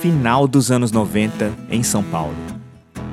Final 0.00 0.46
dos 0.46 0.70
anos 0.70 0.92
90 0.92 1.52
em 1.70 1.82
São 1.82 2.02
Paulo. 2.02 2.36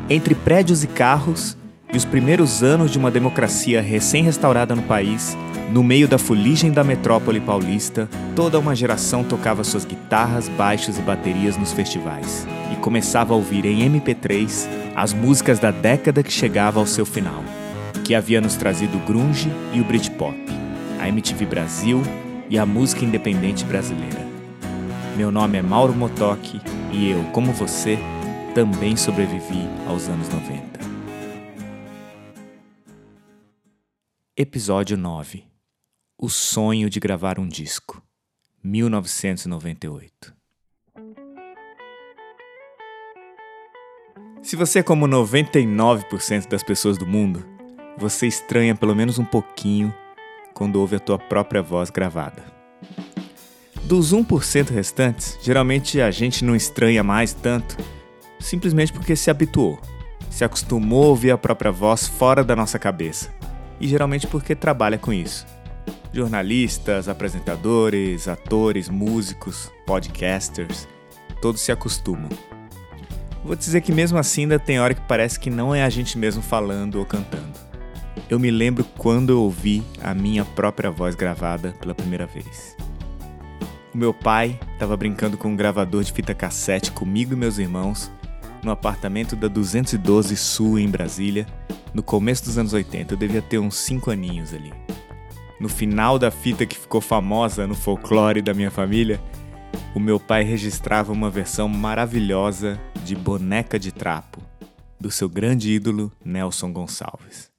Entre 0.09 0.35
prédios 0.35 0.83
e 0.83 0.87
carros, 0.87 1.57
e 1.91 1.97
os 1.97 2.05
primeiros 2.05 2.61
anos 2.61 2.91
de 2.91 2.97
uma 2.97 3.09
democracia 3.09 3.81
recém-restaurada 3.81 4.75
no 4.75 4.83
país, 4.83 5.35
no 5.71 5.83
meio 5.83 6.07
da 6.07 6.17
fuligem 6.17 6.71
da 6.71 6.83
metrópole 6.83 7.39
paulista, 7.39 8.09
toda 8.35 8.59
uma 8.59 8.75
geração 8.75 9.23
tocava 9.23 9.63
suas 9.63 9.85
guitarras, 9.85 10.49
baixos 10.49 10.97
e 10.97 11.01
baterias 11.01 11.57
nos 11.57 11.71
festivais 11.71 12.45
e 12.71 12.75
começava 12.75 13.33
a 13.33 13.37
ouvir 13.37 13.65
em 13.65 13.89
MP3 13.89 14.67
as 14.95 15.13
músicas 15.13 15.57
da 15.57 15.71
década 15.71 16.21
que 16.21 16.31
chegava 16.31 16.79
ao 16.79 16.85
seu 16.85 17.05
final, 17.05 17.43
que 18.03 18.13
havia 18.13 18.41
nos 18.41 18.55
trazido 18.55 18.97
grunge 18.99 19.51
e 19.73 19.81
o 19.81 19.83
Britpop, 19.83 20.37
a 20.99 21.07
MTV 21.07 21.45
Brasil 21.45 22.03
e 22.49 22.57
a 22.57 22.65
música 22.65 23.03
independente 23.03 23.65
brasileira. 23.65 24.25
Meu 25.17 25.31
nome 25.31 25.57
é 25.57 25.61
Mauro 25.61 25.93
Motoki 25.93 26.61
e 26.91 27.09
eu, 27.09 27.23
como 27.31 27.51
você, 27.51 27.97
também 28.53 28.95
sobrevivi 28.95 29.67
aos 29.87 30.07
anos 30.07 30.29
90. 30.29 30.79
Episódio 34.37 34.97
9 34.97 35.45
O 36.17 36.29
sonho 36.29 36.89
de 36.89 36.99
gravar 36.99 37.39
um 37.39 37.47
disco 37.47 38.01
1998 38.63 40.35
Se 44.41 44.55
você 44.55 44.79
é 44.79 44.83
como 44.83 45.07
99% 45.07 46.47
das 46.47 46.61
pessoas 46.61 46.97
do 46.99 47.07
mundo, 47.07 47.43
você 47.97 48.27
estranha 48.27 48.75
pelo 48.75 48.95
menos 48.95 49.17
um 49.17 49.25
pouquinho 49.25 49.91
quando 50.55 50.77
ouve 50.77 50.95
a 50.95 50.99
tua 50.99 51.19
própria 51.19 51.61
voz 51.61 51.91
gravada. 51.91 52.41
Dos 53.83 54.11
1% 54.11 54.71
restantes, 54.71 55.37
geralmente 55.43 56.01
a 56.01 56.09
gente 56.09 56.43
não 56.43 56.55
estranha 56.55 57.03
mais 57.03 57.33
tanto, 57.33 57.77
simplesmente 58.39 58.91
porque 58.91 59.15
se 59.15 59.29
habituou, 59.29 59.79
se 60.31 60.43
acostumou 60.43 61.03
a 61.03 61.07
ouvir 61.09 61.31
a 61.31 61.37
própria 61.37 61.71
voz 61.71 62.07
fora 62.07 62.43
da 62.43 62.55
nossa 62.55 62.79
cabeça 62.79 63.31
e 63.79 63.87
geralmente 63.87 64.25
porque 64.25 64.55
trabalha 64.55 64.97
com 64.97 65.13
isso. 65.13 65.45
Jornalistas, 66.11 67.09
apresentadores, 67.09 68.27
atores, 68.27 68.89
músicos, 68.89 69.71
podcasters, 69.85 70.87
todos 71.41 71.61
se 71.61 71.71
acostumam. 71.71 72.29
Vou 73.43 73.55
dizer 73.55 73.81
que 73.81 73.91
mesmo 73.91 74.17
assim 74.17 74.43
ainda 74.43 74.57
tem 74.57 74.79
hora 74.79 74.95
que 74.95 75.01
parece 75.01 75.39
que 75.39 75.49
não 75.49 75.75
é 75.75 75.83
a 75.83 75.89
gente 75.89 76.17
mesmo 76.17 76.41
falando 76.41 76.95
ou 76.95 77.05
cantando. 77.05 77.53
Eu 78.27 78.39
me 78.39 78.49
lembro 78.49 78.83
quando 78.97 79.29
eu 79.29 79.41
ouvi 79.41 79.83
a 80.01 80.13
minha 80.13 80.43
própria 80.43 80.89
voz 80.89 81.13
gravada 81.13 81.75
pela 81.79 81.93
primeira 81.93 82.25
vez. 82.25 82.75
O 83.93 83.97
meu 83.97 84.13
pai 84.13 84.59
estava 84.73 84.97
brincando 84.97 85.37
com 85.37 85.49
um 85.49 85.55
gravador 85.55 86.03
de 86.03 86.11
fita 86.11 86.33
cassete 86.33 86.91
comigo 86.91 87.33
e 87.33 87.35
meus 87.35 87.59
irmãos 87.59 88.11
no 88.63 88.71
apartamento 88.71 89.35
da 89.35 89.47
212 89.47 90.35
Sul 90.35 90.79
em 90.79 90.89
Brasília 90.89 91.45
no 91.93 92.01
começo 92.01 92.45
dos 92.45 92.57
anos 92.57 92.73
80. 92.73 93.13
Eu 93.13 93.17
devia 93.17 93.43
ter 93.43 93.59
uns 93.59 93.77
5 93.77 94.09
aninhos 94.09 94.55
ali. 94.55 94.73
No 95.59 95.69
final 95.69 96.17
da 96.17 96.31
fita 96.31 96.65
que 96.65 96.77
ficou 96.77 96.99
famosa 96.99 97.67
no 97.67 97.75
folclore 97.75 98.41
da 98.41 98.55
minha 98.55 98.71
família, 98.71 99.21
o 99.93 99.99
meu 99.99 100.19
pai 100.19 100.43
registrava 100.43 101.13
uma 101.13 101.29
versão 101.29 101.69
maravilhosa 101.69 102.81
de 103.03 103.15
Boneca 103.15 103.79
de 103.79 103.91
Trapo, 103.91 104.41
do 104.99 105.11
seu 105.11 105.29
grande 105.29 105.71
ídolo 105.71 106.11
Nelson 106.25 106.73
Gonçalves. 106.73 107.54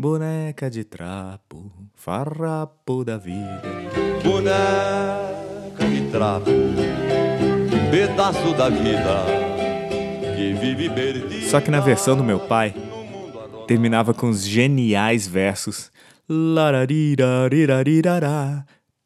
Boneca 0.00 0.70
de 0.70 0.82
trapo, 0.82 1.70
farrapo 1.94 3.04
da 3.04 3.18
vida. 3.18 3.60
Boneca 4.24 5.86
de 5.86 6.10
trapo, 6.10 6.50
pedaço 7.90 8.54
da 8.54 8.70
vida 8.70 9.26
que 10.34 10.54
vive 10.54 10.88
perdido. 10.88 11.50
Só 11.50 11.60
que 11.60 11.70
na 11.70 11.80
versão 11.80 12.16
do 12.16 12.24
meu 12.24 12.40
pai, 12.40 12.74
terminava 13.68 14.14
com 14.14 14.30
os 14.30 14.42
geniais 14.42 15.28
versos 15.28 15.92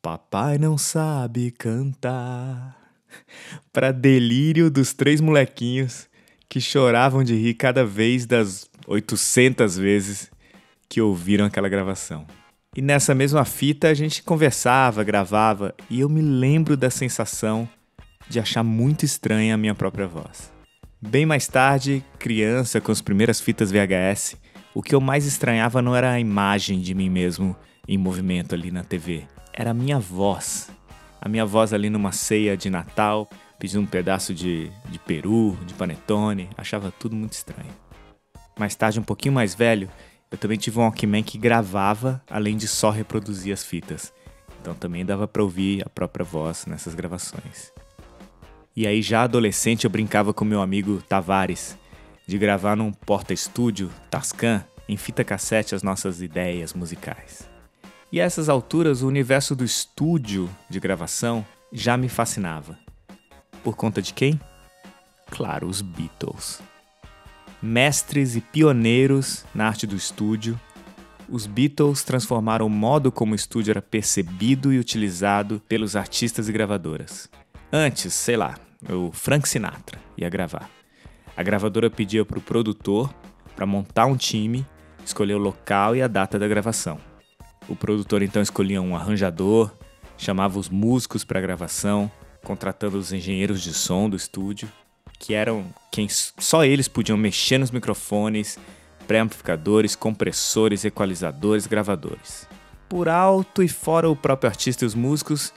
Papai 0.01 0.59
não 0.59 0.79
sabe 0.79 1.51
cantar. 1.51 2.79
Para 3.73 3.91
delírio 3.91 4.71
dos 4.71 4.95
três 4.95 5.21
molequinhos 5.21 6.07
que 6.49 6.61
choravam 6.61 7.25
de 7.25 7.35
rir 7.35 7.55
cada 7.55 7.85
vez 7.85 8.27
das 8.27 8.71
800 8.87 9.77
vezes 9.77 10.34
que 10.95 11.01
ouviram 11.01 11.45
aquela 11.45 11.69
gravação. 11.69 12.25
E 12.77 12.81
nessa 12.81 13.17
mesma 13.17 13.45
fita 13.45 13.89
a 13.89 13.95
gente 13.95 14.23
conversava, 14.23 15.03
gravava, 15.03 15.75
e 15.91 15.99
eu 15.99 16.09
me 16.09 16.23
lembro 16.23 16.77
da 16.77 16.89
sensação 16.89 17.69
de 18.29 18.39
achar 18.39 18.63
muito 18.63 19.05
estranha 19.05 19.57
a 19.57 19.59
minha 19.59 19.75
própria 19.75 20.07
voz. 20.07 20.53
Bem 21.03 21.27
mais 21.27 21.49
tarde, 21.49 22.05
criança 22.17 22.81
com 22.81 22.93
as 22.93 23.03
primeiras 23.03 23.41
fitas 23.41 23.73
VHS, 23.73 24.37
o 24.73 24.81
que 24.81 24.95
eu 24.95 25.01
mais 25.01 25.27
estranhava 25.27 25.83
não 25.83 25.97
era 25.97 26.13
a 26.13 26.21
imagem 26.21 26.81
de 26.81 26.95
mim 26.95 27.11
mesmo 27.11 27.57
em 27.89 27.99
movimento 27.99 28.55
ali 28.55 28.71
na 28.71 28.85
TV, 28.85 29.25
era 29.53 29.71
a 29.71 29.75
minha 29.75 29.99
voz. 29.99 30.71
A 31.21 31.29
minha 31.29 31.45
voz 31.45 31.73
ali 31.73 31.91
numa 31.91 32.13
ceia 32.13 32.57
de 32.57 32.71
Natal, 32.71 33.29
pedindo 33.59 33.83
um 33.83 33.87
pedaço 33.87 34.33
de, 34.33 34.71
de 34.89 35.01
peru, 35.01 35.59
de 35.67 35.75
panetone, 35.75 36.49
achava 36.57 36.93
tudo 36.93 37.17
muito 37.17 37.33
estranho. 37.33 37.75
Mais 38.57 38.77
tarde, 38.77 39.01
um 39.01 39.03
pouquinho 39.03 39.35
mais 39.35 39.57
velho, 39.57 39.91
eu 40.35 40.39
também 40.39 40.59
tive 40.59 40.81
um 40.81 40.83
Walkman 40.83 41.23
que 41.23 41.39
gravava, 41.39 42.21
além 42.29 42.57
de 42.57 42.67
só 42.67 42.91
reproduzir 42.91 43.53
as 43.53 43.65
fitas. 43.65 44.13
Então 44.61 44.75
também 44.75 45.07
dava 45.07 45.29
para 45.29 45.41
ouvir 45.41 45.81
a 45.87 45.89
própria 45.89 46.25
voz 46.25 46.67
nessas 46.67 46.93
gravações. 46.93 47.73
E 48.75 48.85
aí, 48.85 49.01
já 49.01 49.23
adolescente, 49.23 49.85
eu 49.85 49.91
brincava 49.91 50.35
com 50.35 50.45
meu 50.45 50.61
amigo 50.61 51.01
Tavares, 51.09 51.79
de 52.27 52.37
gravar 52.37 52.75
num 52.75 52.91
porta-estúdio 52.91 53.89
Tascam 54.11 54.65
em 54.89 54.97
fita 54.97 55.23
cassete 55.23 55.73
as 55.73 55.85
nossas 55.85 56.21
ideias 56.21 56.73
musicais. 56.73 57.49
E 58.11 58.21
a 58.21 58.25
essas 58.25 58.49
alturas, 58.49 59.03
o 59.03 59.07
universo 59.07 59.55
do 59.55 59.65
estúdio 59.65 60.51
de 60.69 60.81
gravação 60.81 61.47
já 61.73 61.97
me 61.97 62.09
fascinava. 62.09 62.77
Por 63.63 63.77
conta 63.77 64.03
de 64.03 64.13
quem? 64.13 64.41
Claro, 65.31 65.69
os 65.69 65.81
Beatles. 65.81 66.61
Mestres 67.65 68.37
e 68.37 68.43
pioneiros 68.43 69.43
na 69.55 69.67
arte 69.67 69.87
do 69.87 69.97
estúdio, 69.97 70.61
os 71.27 71.47
Beatles 71.47 72.05
transformaram 72.05 72.67
o 72.67 72.69
modo 72.69 73.11
como 73.11 73.33
o 73.33 73.35
estúdio 73.35 73.71
era 73.71 73.81
percebido 73.81 74.71
e 74.71 74.79
utilizado 74.79 75.63
pelos 75.67 75.97
artistas 75.97 76.47
e 76.47 76.53
gravadoras. 76.53 77.27
Antes, 77.73 78.13
sei 78.13 78.37
lá, 78.37 78.59
o 78.87 79.11
Frank 79.13 79.49
Sinatra 79.49 79.99
ia 80.15 80.29
gravar. 80.29 80.69
A 81.35 81.43
gravadora 81.43 81.89
pedia 81.89 82.23
para 82.23 82.39
o 82.39 82.43
produtor 82.43 83.15
para 83.57 83.65
montar 83.65 84.05
um 84.05 84.17
time, 84.17 84.67
escolher 85.03 85.33
o 85.33 85.39
local 85.39 85.97
e 85.97 86.03
a 86.03 86.07
data 86.07 86.39
da 86.39 86.47
gravação. 86.47 86.99
O 87.67 87.75
produtor 87.75 88.21
então 88.21 88.43
escolhia 88.43 88.83
um 88.83 88.95
arranjador, 88.95 89.75
chamava 90.19 90.59
os 90.59 90.69
músicos 90.69 91.25
para 91.25 91.39
a 91.39 91.43
gravação, 91.43 92.13
contratando 92.43 92.99
os 92.99 93.11
engenheiros 93.11 93.63
de 93.63 93.73
som 93.73 94.11
do 94.11 94.17
estúdio, 94.17 94.69
que 95.19 95.35
eram 95.35 95.67
quem 95.91 96.09
só 96.09 96.65
eles 96.65 96.89
podiam 96.89 97.17
mexer 97.17 97.59
nos 97.59 97.71
microfones, 97.71 98.59
pré-amplificadores, 99.07 99.95
compressores, 99.95 100.85
equalizadores, 100.85 101.67
gravadores. 101.67 102.49
Por 102.89 103.09
alto 103.09 103.63
e 103.63 103.69
fora 103.69 104.09
o 104.09 104.17
próprio 104.17 104.51
artista 104.51 104.85
e 104.85 104.87
os 104.87 104.95
músicos, 104.95 105.53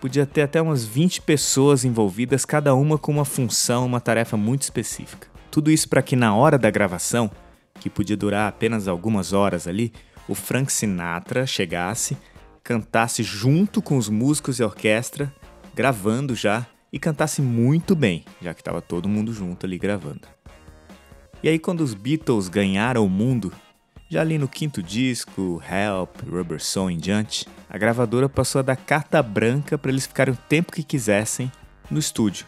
podia 0.00 0.24
ter 0.24 0.42
até 0.42 0.60
umas 0.60 0.84
20 0.84 1.22
pessoas 1.22 1.84
envolvidas, 1.84 2.44
cada 2.44 2.74
uma 2.74 2.96
com 2.96 3.12
uma 3.12 3.24
função, 3.24 3.86
uma 3.86 4.00
tarefa 4.00 4.36
muito 4.36 4.62
específica. 4.62 5.28
Tudo 5.50 5.70
isso 5.70 5.88
para 5.88 6.02
que 6.02 6.16
na 6.16 6.34
hora 6.34 6.56
da 6.56 6.70
gravação, 6.70 7.30
que 7.80 7.90
podia 7.90 8.16
durar 8.16 8.48
apenas 8.48 8.88
algumas 8.88 9.32
horas 9.32 9.66
ali, 9.66 9.92
o 10.28 10.34
Frank 10.34 10.72
Sinatra 10.72 11.46
chegasse, 11.46 12.16
cantasse 12.62 13.22
junto 13.22 13.82
com 13.82 13.96
os 13.96 14.08
músicos 14.08 14.58
e 14.58 14.62
a 14.62 14.66
orquestra, 14.66 15.32
gravando 15.74 16.34
já, 16.34 16.66
e 16.92 16.98
cantasse 16.98 17.40
muito 17.40 17.94
bem, 17.94 18.24
já 18.40 18.52
que 18.52 18.60
estava 18.60 18.80
todo 18.80 19.08
mundo 19.08 19.32
junto 19.32 19.66
ali 19.66 19.78
gravando. 19.78 20.28
E 21.42 21.48
aí, 21.48 21.58
quando 21.58 21.80
os 21.80 21.94
Beatles 21.94 22.48
ganharam 22.48 23.04
o 23.04 23.08
mundo, 23.08 23.52
já 24.10 24.20
ali 24.20 24.36
no 24.36 24.48
quinto 24.48 24.82
disco, 24.82 25.62
Help, 25.64 26.16
Rubber 26.28 26.62
Soul 26.62 26.90
em 26.90 26.98
diante, 26.98 27.46
a 27.68 27.78
gravadora 27.78 28.28
passou 28.28 28.58
a 28.58 28.62
dar 28.62 28.76
carta 28.76 29.22
branca 29.22 29.78
para 29.78 29.90
eles 29.90 30.06
ficarem 30.06 30.34
o 30.34 30.38
tempo 30.48 30.72
que 30.72 30.82
quisessem 30.82 31.50
no 31.90 31.98
estúdio, 31.98 32.44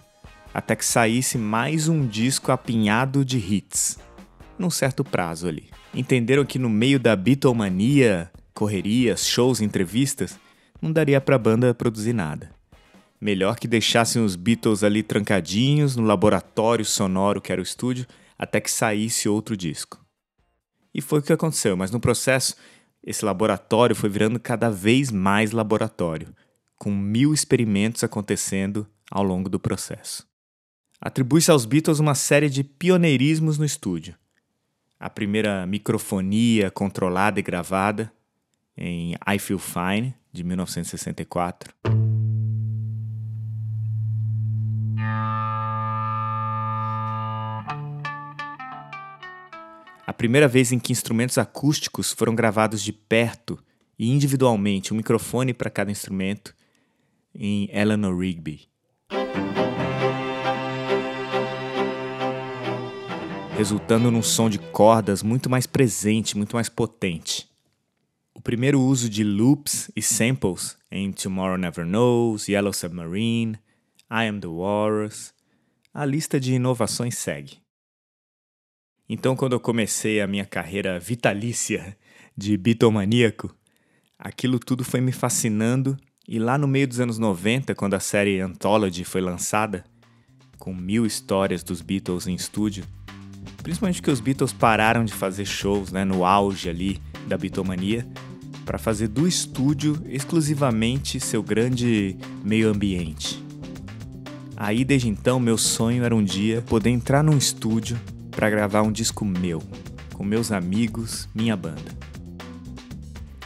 até 0.52 0.76
que 0.76 0.84
saísse 0.84 1.38
mais 1.38 1.88
um 1.88 2.06
disco 2.06 2.52
apinhado 2.52 3.24
de 3.24 3.38
hits, 3.38 3.98
num 4.58 4.70
certo 4.70 5.02
prazo 5.02 5.48
ali. 5.48 5.70
Entenderam 5.94 6.44
que 6.44 6.58
no 6.58 6.68
meio 6.68 7.00
da 7.00 7.16
Beatlemania, 7.16 8.30
correrias, 8.52 9.26
shows, 9.26 9.60
entrevistas, 9.60 10.38
não 10.80 10.92
daria 10.92 11.20
para 11.20 11.36
a 11.36 11.38
banda 11.38 11.72
produzir 11.72 12.12
nada. 12.12 12.50
Melhor 13.22 13.56
que 13.56 13.68
deixassem 13.68 14.20
os 14.20 14.34
Beatles 14.34 14.82
ali 14.82 15.00
trancadinhos 15.00 15.94
no 15.94 16.02
laboratório 16.02 16.84
sonoro 16.84 17.40
que 17.40 17.52
era 17.52 17.60
o 17.60 17.62
estúdio, 17.62 18.04
até 18.36 18.60
que 18.60 18.68
saísse 18.68 19.28
outro 19.28 19.56
disco. 19.56 20.04
E 20.92 21.00
foi 21.00 21.20
o 21.20 21.22
que 21.22 21.32
aconteceu, 21.32 21.76
mas 21.76 21.92
no 21.92 22.00
processo, 22.00 22.56
esse 23.00 23.24
laboratório 23.24 23.94
foi 23.94 24.10
virando 24.10 24.40
cada 24.40 24.68
vez 24.68 25.12
mais 25.12 25.52
laboratório, 25.52 26.34
com 26.74 26.90
mil 26.90 27.32
experimentos 27.32 28.02
acontecendo 28.02 28.88
ao 29.08 29.22
longo 29.22 29.48
do 29.48 29.60
processo. 29.60 30.26
Atribui-se 31.00 31.52
aos 31.52 31.64
Beatles 31.64 32.00
uma 32.00 32.16
série 32.16 32.50
de 32.50 32.64
pioneirismos 32.64 33.56
no 33.56 33.64
estúdio. 33.64 34.16
A 34.98 35.08
primeira 35.08 35.64
microfonia 35.64 36.72
controlada 36.72 37.38
e 37.38 37.42
gravada, 37.44 38.12
em 38.76 39.12
I 39.12 39.38
Feel 39.38 39.60
Fine, 39.60 40.12
de 40.32 40.42
1964. 40.42 41.72
Primeira 50.22 50.46
vez 50.46 50.70
em 50.70 50.78
que 50.78 50.92
instrumentos 50.92 51.36
acústicos 51.36 52.12
foram 52.12 52.32
gravados 52.32 52.80
de 52.80 52.92
perto 52.92 53.58
e 53.98 54.08
individualmente, 54.08 54.94
um 54.94 54.96
microfone 54.96 55.52
para 55.52 55.68
cada 55.68 55.90
instrumento, 55.90 56.54
em 57.34 57.68
Eleanor 57.72 58.16
Rigby. 58.16 58.68
Resultando 63.56 64.12
num 64.12 64.22
som 64.22 64.48
de 64.48 64.60
cordas 64.60 65.24
muito 65.24 65.50
mais 65.50 65.66
presente, 65.66 66.36
muito 66.36 66.54
mais 66.54 66.68
potente. 66.68 67.50
O 68.32 68.40
primeiro 68.40 68.80
uso 68.80 69.10
de 69.10 69.24
loops 69.24 69.90
e 69.96 70.00
samples 70.00 70.78
em 70.88 71.10
Tomorrow 71.10 71.58
Never 71.58 71.84
Knows, 71.84 72.48
Yellow 72.48 72.72
Submarine, 72.72 73.58
I 74.08 74.28
Am 74.28 74.38
the 74.38 74.46
Walrus. 74.46 75.34
A 75.92 76.04
lista 76.04 76.38
de 76.38 76.54
inovações 76.54 77.18
segue. 77.18 77.61
Então, 79.08 79.36
quando 79.36 79.52
eu 79.52 79.60
comecei 79.60 80.20
a 80.20 80.26
minha 80.26 80.44
carreira 80.44 80.98
vitalícia 80.98 81.96
de 82.36 82.56
bitomaníaco, 82.56 83.54
aquilo 84.18 84.58
tudo 84.58 84.84
foi 84.84 85.00
me 85.00 85.12
fascinando 85.12 85.96
e 86.26 86.38
lá 86.38 86.56
no 86.56 86.68
meio 86.68 86.86
dos 86.86 87.00
anos 87.00 87.18
90, 87.18 87.74
quando 87.74 87.94
a 87.94 88.00
série 88.00 88.40
Anthology 88.40 89.04
foi 89.04 89.20
lançada, 89.20 89.84
com 90.58 90.72
mil 90.72 91.04
histórias 91.04 91.64
dos 91.64 91.82
Beatles 91.82 92.28
em 92.28 92.34
estúdio, 92.34 92.84
principalmente 93.62 94.00
que 94.00 94.10
os 94.10 94.20
Beatles 94.20 94.52
pararam 94.52 95.04
de 95.04 95.12
fazer 95.12 95.44
shows 95.44 95.90
né, 95.90 96.04
no 96.04 96.24
auge 96.24 96.68
ali 96.70 97.00
da 97.26 97.36
bitomania, 97.36 98.06
para 98.64 98.78
fazer 98.78 99.08
do 99.08 99.26
estúdio 99.26 100.00
exclusivamente 100.06 101.18
seu 101.18 101.42
grande 101.42 102.16
meio 102.44 102.70
ambiente. 102.70 103.42
Aí 104.56 104.84
desde 104.84 105.08
então 105.08 105.40
meu 105.40 105.58
sonho 105.58 106.04
era 106.04 106.14
um 106.14 106.22
dia 106.22 106.62
poder 106.62 106.90
entrar 106.90 107.24
num 107.24 107.36
estúdio 107.36 107.98
para 108.34 108.50
gravar 108.50 108.82
um 108.82 108.90
disco 108.90 109.24
meu, 109.24 109.62
com 110.14 110.24
meus 110.24 110.50
amigos, 110.50 111.28
minha 111.34 111.56
banda. 111.56 112.02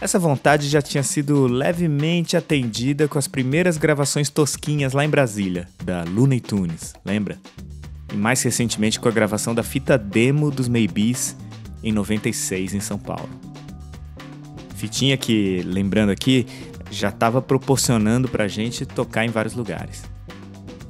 Essa 0.00 0.19
vontade 0.19 0.69
já 0.69 0.83
tinha 0.83 1.03
sido 1.03 1.47
levemente 1.47 2.37
atendida 2.37 3.09
com 3.09 3.19
as 3.19 3.27
primeiras 3.27 3.79
gravações 3.79 4.29
tosquinhas 4.29 4.93
lá 4.93 5.05
em 5.05 5.09
Brasília, 5.09 5.69
da 5.83 6.05
Looney 6.05 6.41
Tunes, 6.41 6.94
lembra? 7.05 7.38
E 8.12 8.17
mais 8.17 8.43
recentemente 8.43 9.00
com 9.00 9.09
a 9.09 9.12
gravação 9.12 9.55
da 9.55 9.62
fita 9.62 9.97
demo 9.97 10.50
dos 10.50 10.69
Maybes 10.69 11.37
em 11.83 11.93
96 11.93 12.75
em 12.75 12.81
São 12.81 12.99
Paulo. 12.99 13.29
Fitinha 14.77 15.17
que, 15.17 15.62
lembrando 15.65 16.11
aqui, 16.11 16.47
já 16.91 17.09
estava 17.09 17.41
proporcionando 17.41 18.29
pra 18.29 18.47
gente 18.47 18.85
tocar 18.85 19.25
em 19.25 19.31
vários 19.31 19.55
lugares. 19.55 20.05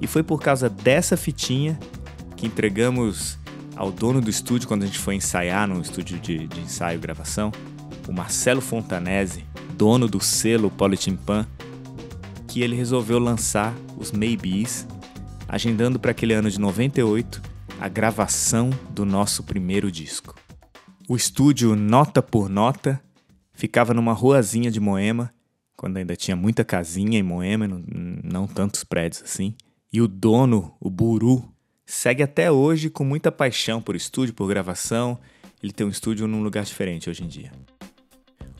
E 0.00 0.06
foi 0.06 0.22
por 0.22 0.42
causa 0.42 0.68
dessa 0.68 1.16
fitinha 1.16 1.78
que 2.36 2.46
entregamos 2.46 3.38
ao 3.76 3.92
dono 3.92 4.20
do 4.20 4.30
estúdio 4.30 4.66
quando 4.66 4.82
a 4.82 4.86
gente 4.86 4.98
foi 4.98 5.14
ensaiar 5.14 5.68
no 5.68 5.80
estúdio 5.80 6.18
de, 6.18 6.48
de 6.48 6.60
ensaio 6.60 6.96
e 6.96 7.00
gravação 7.00 7.52
o 8.08 8.12
Marcelo 8.12 8.60
Fontanese, 8.60 9.44
dono 9.74 10.08
do 10.08 10.20
selo 10.20 10.70
Politimpan, 10.70 11.46
que 12.46 12.62
ele 12.62 12.76
resolveu 12.76 13.18
lançar 13.18 13.74
os 13.98 14.12
Maybes, 14.12 14.86
agendando 15.48 15.98
para 15.98 16.12
aquele 16.12 16.32
ano 16.32 16.50
de 16.50 16.58
98 16.58 17.42
a 17.80 17.88
gravação 17.88 18.70
do 18.90 19.04
nosso 19.04 19.42
primeiro 19.42 19.90
disco. 19.90 20.34
O 21.08 21.16
estúdio 21.16 21.76
Nota 21.76 22.22
por 22.22 22.48
Nota 22.48 23.00
ficava 23.52 23.92
numa 23.92 24.12
ruazinha 24.12 24.70
de 24.70 24.80
Moema, 24.80 25.32
quando 25.76 25.98
ainda 25.98 26.16
tinha 26.16 26.36
muita 26.36 26.64
casinha 26.64 27.18
em 27.18 27.22
Moema, 27.22 27.68
não, 27.68 27.84
não 28.24 28.46
tantos 28.46 28.82
prédios 28.84 29.22
assim. 29.22 29.54
E 29.92 30.00
o 30.00 30.08
dono, 30.08 30.74
o 30.80 30.90
Buru, 30.90 31.52
segue 31.86 32.22
até 32.22 32.50
hoje 32.50 32.90
com 32.90 33.04
muita 33.04 33.30
paixão 33.30 33.80
por 33.80 33.94
estúdio, 33.94 34.34
por 34.34 34.48
gravação. 34.48 35.18
Ele 35.62 35.72
tem 35.72 35.86
um 35.86 35.90
estúdio 35.90 36.26
num 36.26 36.42
lugar 36.42 36.64
diferente 36.64 37.08
hoje 37.08 37.22
em 37.22 37.28
dia. 37.28 37.52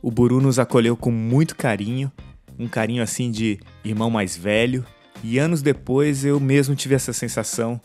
O 0.01 0.11
Buru 0.11 0.41
nos 0.41 0.59
acolheu 0.59 0.97
com 0.97 1.11
muito 1.11 1.57
carinho, 1.57 2.11
um 2.57 2.69
carinho 2.69 3.03
assim 3.03 3.31
de 3.31 3.59
irmão 3.85 4.09
mais 4.09 4.37
velho, 4.37 4.87
e 5.25 5.39
anos 5.39 5.63
depois 5.63 6.25
eu 6.25 6.39
mesmo 6.39 6.77
tive 6.77 6.95
essa 6.95 7.13
sensação 7.13 7.81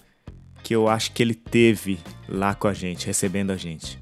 que 0.64 0.76
eu 0.76 0.88
acho 0.88 1.12
que 1.12 1.24
ele 1.24 1.34
teve 1.34 2.00
lá 2.30 2.54
com 2.54 2.68
a 2.68 2.74
gente, 2.74 3.08
recebendo 3.08 3.52
a 3.52 3.58
gente. 3.58 4.00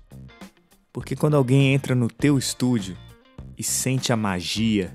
Porque 0.91 1.15
quando 1.15 1.38
alguém 1.38 1.74
entra 1.74 1.95
no 1.95 2.09
teu 2.09 2.38
estúdio 2.38 2.97
e 3.57 3.63
sente 3.63 4.12
a 4.12 4.18
magia, 4.18 4.94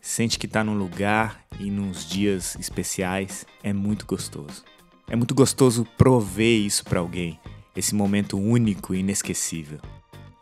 sente 0.00 0.38
que 0.38 0.46
está 0.46 0.62
num 0.62 0.76
lugar 0.76 1.44
e 1.58 1.70
nos 1.70 2.06
dias 2.06 2.56
especiais, 2.60 3.46
é 3.62 3.72
muito 3.72 4.04
gostoso. 4.04 4.62
É 5.08 5.14
muito 5.14 5.36
gostoso 5.36 5.86
prover 5.96 6.60
isso 6.66 6.82
para 6.84 6.98
alguém, 6.98 7.38
esse 7.76 7.94
momento 7.94 8.36
único 8.36 8.92
e 8.92 8.98
inesquecível. 8.98 9.78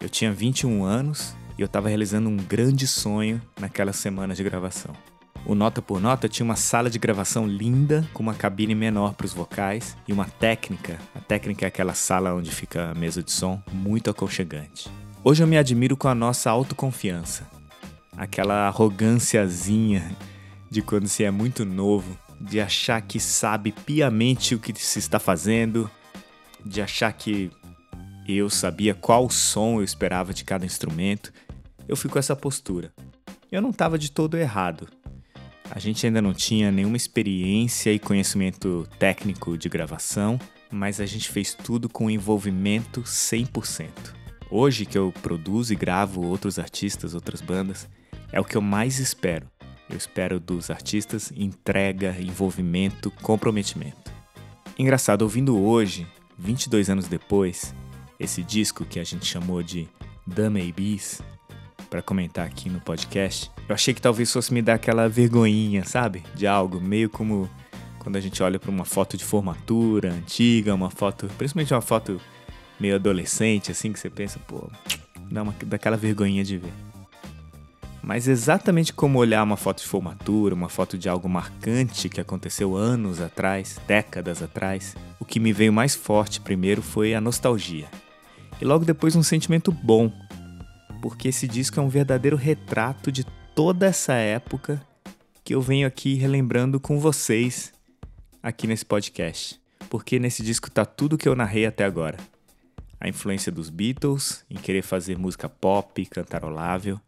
Eu 0.00 0.08
tinha 0.08 0.32
21 0.32 0.82
anos 0.84 1.36
e 1.58 1.60
eu 1.60 1.66
estava 1.66 1.88
realizando 1.88 2.30
um 2.30 2.36
grande 2.36 2.86
sonho 2.86 3.42
naquela 3.60 3.92
semana 3.92 4.34
de 4.34 4.42
gravação. 4.42 4.92
O 5.44 5.54
Nota 5.54 5.82
por 5.82 6.00
Nota 6.00 6.30
tinha 6.30 6.44
uma 6.44 6.56
sala 6.56 6.88
de 6.88 6.98
gravação 6.98 7.46
linda, 7.46 8.08
com 8.14 8.22
uma 8.22 8.32
cabine 8.32 8.74
menor 8.74 9.12
para 9.12 9.26
os 9.26 9.34
vocais 9.34 9.94
e 10.08 10.12
uma 10.14 10.24
técnica. 10.24 10.98
A 11.14 11.20
técnica 11.20 11.66
é 11.66 11.68
aquela 11.68 11.92
sala 11.92 12.34
onde 12.34 12.50
fica 12.50 12.90
a 12.90 12.94
mesa 12.94 13.22
de 13.22 13.30
som, 13.30 13.62
muito 13.70 14.08
aconchegante. 14.08 14.90
Hoje 15.22 15.42
eu 15.42 15.46
me 15.46 15.58
admiro 15.58 15.94
com 15.94 16.08
a 16.08 16.14
nossa 16.14 16.50
autoconfiança, 16.50 17.46
aquela 18.16 18.66
arrogânciazinha 18.66 20.10
de 20.70 20.80
quando 20.80 21.06
se 21.06 21.22
é 21.22 21.30
muito 21.30 21.66
novo, 21.66 22.18
de 22.44 22.60
achar 22.60 23.00
que 23.02 23.18
sabe 23.18 23.72
piamente 23.72 24.54
o 24.54 24.58
que 24.58 24.72
se 24.78 24.98
está 24.98 25.18
fazendo, 25.18 25.90
de 26.64 26.80
achar 26.82 27.12
que 27.12 27.50
eu 28.26 28.48
sabia 28.48 28.94
qual 28.94 29.28
som 29.28 29.78
eu 29.78 29.84
esperava 29.84 30.32
de 30.32 30.44
cada 30.44 30.64
instrumento 30.64 31.32
eu 31.86 31.96
fui 31.96 32.10
com 32.10 32.18
essa 32.18 32.34
postura. 32.34 32.92
Eu 33.50 33.62
não 33.62 33.70
estava 33.70 33.98
de 33.98 34.10
todo 34.10 34.36
errado. 34.36 34.88
A 35.70 35.78
gente 35.78 36.06
ainda 36.06 36.20
não 36.20 36.34
tinha 36.34 36.70
nenhuma 36.70 36.96
experiência 36.96 37.92
e 37.92 37.98
conhecimento 37.98 38.86
técnico 38.98 39.56
de 39.56 39.68
gravação, 39.68 40.38
mas 40.70 41.00
a 41.00 41.06
gente 41.06 41.28
fez 41.30 41.54
tudo 41.54 41.88
com 41.88 42.10
envolvimento 42.10 43.02
100%. 43.02 43.88
Hoje 44.50 44.84
que 44.84 44.96
eu 44.96 45.12
produzo 45.22 45.72
e 45.72 45.76
gravo 45.76 46.24
outros 46.24 46.58
artistas, 46.58 47.14
outras 47.14 47.40
bandas, 47.40 47.88
é 48.30 48.40
o 48.40 48.44
que 48.44 48.56
eu 48.56 48.62
mais 48.62 48.98
espero. 48.98 49.46
Eu 49.88 49.96
espero 49.96 50.40
dos 50.40 50.70
artistas 50.70 51.32
entrega, 51.36 52.16
envolvimento, 52.20 53.10
comprometimento. 53.10 54.12
Engraçado, 54.78 55.22
ouvindo 55.22 55.58
hoje, 55.58 56.06
22 56.38 56.90
anos 56.90 57.06
depois, 57.06 57.74
esse 58.18 58.42
disco 58.42 58.84
que 58.84 58.98
a 58.98 59.04
gente 59.04 59.24
chamou 59.26 59.62
de 59.62 59.88
The 60.34 60.48
Maybes, 60.48 61.22
para 61.88 62.02
comentar 62.02 62.46
aqui 62.46 62.68
no 62.68 62.80
podcast, 62.80 63.50
eu 63.68 63.74
achei 63.74 63.94
que 63.94 64.02
talvez 64.02 64.32
fosse 64.32 64.52
me 64.52 64.60
dar 64.60 64.74
aquela 64.74 65.08
vergonhinha, 65.08 65.84
sabe? 65.84 66.24
De 66.34 66.46
algo, 66.46 66.80
meio 66.80 67.08
como 67.08 67.48
quando 68.00 68.16
a 68.16 68.20
gente 68.20 68.42
olha 68.42 68.58
para 68.58 68.70
uma 68.70 68.84
foto 68.84 69.16
de 69.16 69.24
formatura 69.24 70.12
antiga, 70.12 70.74
uma 70.74 70.90
foto, 70.90 71.28
principalmente 71.38 71.72
uma 71.72 71.80
foto 71.80 72.20
meio 72.80 72.96
adolescente, 72.96 73.70
assim, 73.70 73.92
que 73.92 74.00
você 74.00 74.10
pensa, 74.10 74.38
pô, 74.40 74.68
dá 75.30 75.42
uma, 75.42 75.54
daquela 75.64 75.96
vergonhinha 75.96 76.42
de 76.42 76.58
ver. 76.58 76.72
Mas 78.04 78.28
exatamente 78.28 78.92
como 78.92 79.18
olhar 79.18 79.42
uma 79.42 79.56
foto 79.56 79.80
de 79.80 79.88
formatura, 79.88 80.54
uma 80.54 80.68
foto 80.68 80.98
de 80.98 81.08
algo 81.08 81.26
marcante 81.26 82.10
que 82.10 82.20
aconteceu 82.20 82.76
anos 82.76 83.18
atrás, 83.18 83.80
décadas 83.86 84.42
atrás, 84.42 84.94
o 85.18 85.24
que 85.24 85.40
me 85.40 85.54
veio 85.54 85.72
mais 85.72 85.94
forte 85.94 86.38
primeiro 86.38 86.82
foi 86.82 87.14
a 87.14 87.20
nostalgia. 87.20 87.88
E 88.60 88.64
logo 88.64 88.84
depois 88.84 89.16
um 89.16 89.22
sentimento 89.22 89.72
bom 89.72 90.12
porque 91.00 91.28
esse 91.28 91.48
disco 91.48 91.80
é 91.80 91.82
um 91.82 91.88
verdadeiro 91.88 92.36
retrato 92.36 93.10
de 93.10 93.24
toda 93.54 93.86
essa 93.86 94.14
época 94.14 94.86
que 95.42 95.54
eu 95.54 95.60
venho 95.60 95.86
aqui 95.86 96.14
relembrando 96.14 96.78
com 96.78 96.98
vocês 96.98 97.72
aqui 98.42 98.66
nesse 98.66 98.84
podcast. 98.84 99.60
Porque 99.88 100.18
nesse 100.18 100.42
disco 100.42 100.70
tá 100.70 100.84
tudo 100.84 101.18
que 101.18 101.28
eu 101.28 101.34
narrei 101.36 101.64
até 101.64 101.84
agora. 101.84 102.18
A 103.00 103.08
influência 103.08 103.50
dos 103.50 103.70
Beatles 103.70 104.44
em 104.48 104.56
querer 104.56 104.82
fazer 104.82 105.18
música 105.18 105.48
pop, 105.48 106.04
cantarolável, 106.06 106.98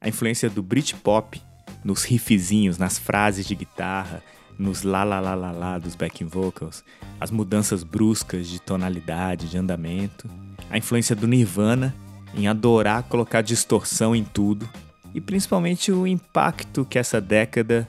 a 0.00 0.08
influência 0.08 0.48
do 0.48 0.62
Britpop 0.62 1.40
nos 1.84 2.04
riffzinhos, 2.04 2.78
nas 2.78 2.98
frases 2.98 3.46
de 3.46 3.54
guitarra, 3.54 4.22
nos 4.58 4.82
lá 4.82 5.04
lá 5.04 5.20
lá 5.20 5.34
lá 5.34 5.50
lá 5.50 5.78
dos 5.78 5.94
backing 5.94 6.26
vocals, 6.26 6.82
as 7.20 7.30
mudanças 7.30 7.82
bruscas 7.82 8.48
de 8.48 8.60
tonalidade, 8.60 9.48
de 9.48 9.58
andamento, 9.58 10.28
a 10.70 10.78
influência 10.78 11.14
do 11.14 11.26
Nirvana 11.26 11.94
em 12.34 12.46
adorar 12.46 13.02
colocar 13.04 13.42
distorção 13.42 14.14
em 14.14 14.24
tudo. 14.24 14.68
E 15.14 15.20
principalmente 15.20 15.90
o 15.90 16.06
impacto 16.06 16.84
que 16.84 16.98
essa 16.98 17.20
década 17.20 17.88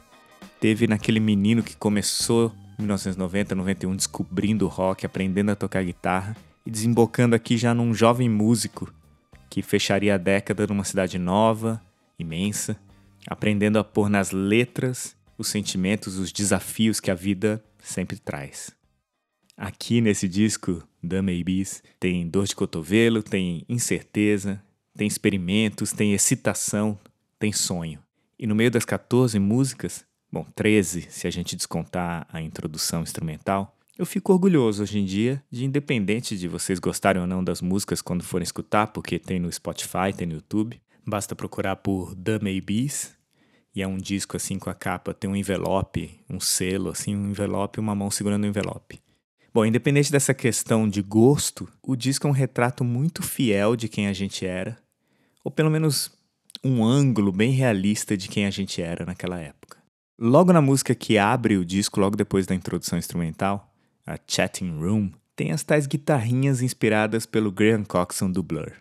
teve 0.60 0.88
naquele 0.88 1.20
menino 1.20 1.62
que 1.62 1.75
começou 1.75 2.51
em 2.80 2.84
1990, 2.84 3.53
91 3.53 3.96
descobrindo 3.96 4.65
o 4.65 4.70
rock, 4.70 5.06
aprendendo 5.06 5.51
a 5.51 5.56
tocar 5.56 5.84
guitarra 5.84 6.36
e 6.65 6.72
desembocando 6.72 7.36
aqui 7.36 7.58
já 7.58 7.74
num 7.74 7.94
jovem 7.94 8.27
músico 8.27 8.91
que 9.50 9.62
fecharia 9.62 10.15
a 10.15 10.18
década 10.18 10.65
numa 10.65 10.84
cidade 10.84 11.20
nova, 11.20 11.82
imensa, 12.22 12.80
aprendendo 13.28 13.78
a 13.80 13.84
pôr 13.84 14.10
nas 14.10 14.32
letras 14.32 15.16
os 15.38 15.48
sentimentos, 15.48 16.18
os 16.18 16.32
desafios 16.32 17.00
que 17.00 17.12
a 17.12 17.16
vida 17.16 17.63
sempre 17.80 18.18
traz. 18.18 18.72
Aqui 19.58 20.01
nesse 20.01 20.28
disco, 20.28 20.82
The 21.08 21.22
Maybes, 21.22 21.84
tem 22.00 22.28
dor 22.28 22.46
de 22.46 22.56
cotovelo, 22.56 23.22
tem 23.22 23.66
incerteza, 23.68 24.62
tem 24.96 25.08
experimentos, 25.08 25.92
tem 25.92 26.13
excitação, 26.13 26.98
tem 27.38 27.51
sonho. 27.51 28.00
E 28.40 28.48
no 28.48 28.56
meio 28.56 28.72
das 28.72 28.86
14 28.86 29.38
músicas, 29.40 30.06
bom, 30.32 30.46
13 30.56 31.08
se 31.10 31.28
a 31.28 31.32
gente 31.32 31.56
descontar 31.56 32.28
a 32.32 32.42
introdução 32.42 33.04
instrumental, 33.04 33.78
eu 33.98 34.06
fico 34.06 34.34
orgulhoso 34.34 34.82
hoje 34.82 34.98
em 34.98 35.06
dia 35.06 35.44
de, 35.51 35.66
independente 35.66 36.36
de 36.38 36.48
vocês 36.48 36.80
gostarem 36.80 37.22
ou 37.22 37.28
não 37.28 37.44
das 37.44 37.62
músicas 37.62 38.01
quando 38.01 38.24
forem 38.24 38.44
escutar, 38.44 38.88
porque 38.88 39.20
tem 39.20 39.40
no 39.40 39.51
Spotify, 39.51 40.12
tem 40.16 40.25
no 40.25 40.36
YouTube, 40.36 40.82
basta 41.05 41.36
procurar 41.36 41.77
por 41.77 42.15
The 42.15 42.39
Maybes, 42.39 43.15
e 43.74 43.81
é 43.81 43.88
um 43.88 43.98
disco 43.98 44.36
assim 44.36 44.60
com 44.60 44.70
a 44.70 44.74
capa, 44.74 45.13
tem 45.13 45.29
um 45.29 45.36
envelope, 45.36 46.20
um 46.29 46.39
selo, 46.39 46.89
assim, 46.89 47.15
um 47.15 47.29
envelope 47.29 47.79
e 47.79 47.81
uma 47.81 47.96
mão 47.96 48.12
segurando 48.12 48.43
o 48.43 48.48
envelope. 48.48 49.01
Bom, 49.53 49.65
independente 49.65 50.12
dessa 50.12 50.34
questão 50.34 50.88
de 50.88 51.01
gosto, 51.01 51.67
o 51.81 51.96
disco 51.96 52.25
é 52.25 52.29
um 52.29 52.34
retrato 52.34 52.84
muito 52.84 53.22
fiel 53.22 53.75
de 53.75 53.88
quem 53.88 54.08
a 54.08 54.13
gente 54.13 54.46
era, 54.46 54.77
ou 55.43 55.51
pelo 55.51 55.70
menos 55.70 56.12
um 56.63 56.84
ângulo 56.84 57.31
bem 57.31 57.51
realista 57.51 58.15
de 58.15 58.27
quem 58.27 58.46
a 58.46 58.50
gente 58.50 58.81
era 58.81 59.05
naquela 59.05 59.39
época. 59.39 59.77
Logo 60.20 60.53
na 60.53 60.62
música 60.62 60.93
que 60.93 61.17
abre 61.17 61.58
o 61.58 61.65
disco, 61.65 62.00
logo 62.00 62.15
depois 62.15 62.46
da 62.46 62.53
introdução 62.53 63.00
instrumental, 63.00 63.74
a 64.05 64.17
Chatting 64.27 64.77
Room, 64.79 65.12
tem 65.36 65.51
as 65.51 65.63
tais 65.63 65.88
guitarrinhas 65.88 66.62
inspiradas 66.62 67.25
pelo 67.25 67.51
Graham 67.51 67.84
Coxon 67.84 68.31
do 68.31 68.43
Blur. 68.43 68.74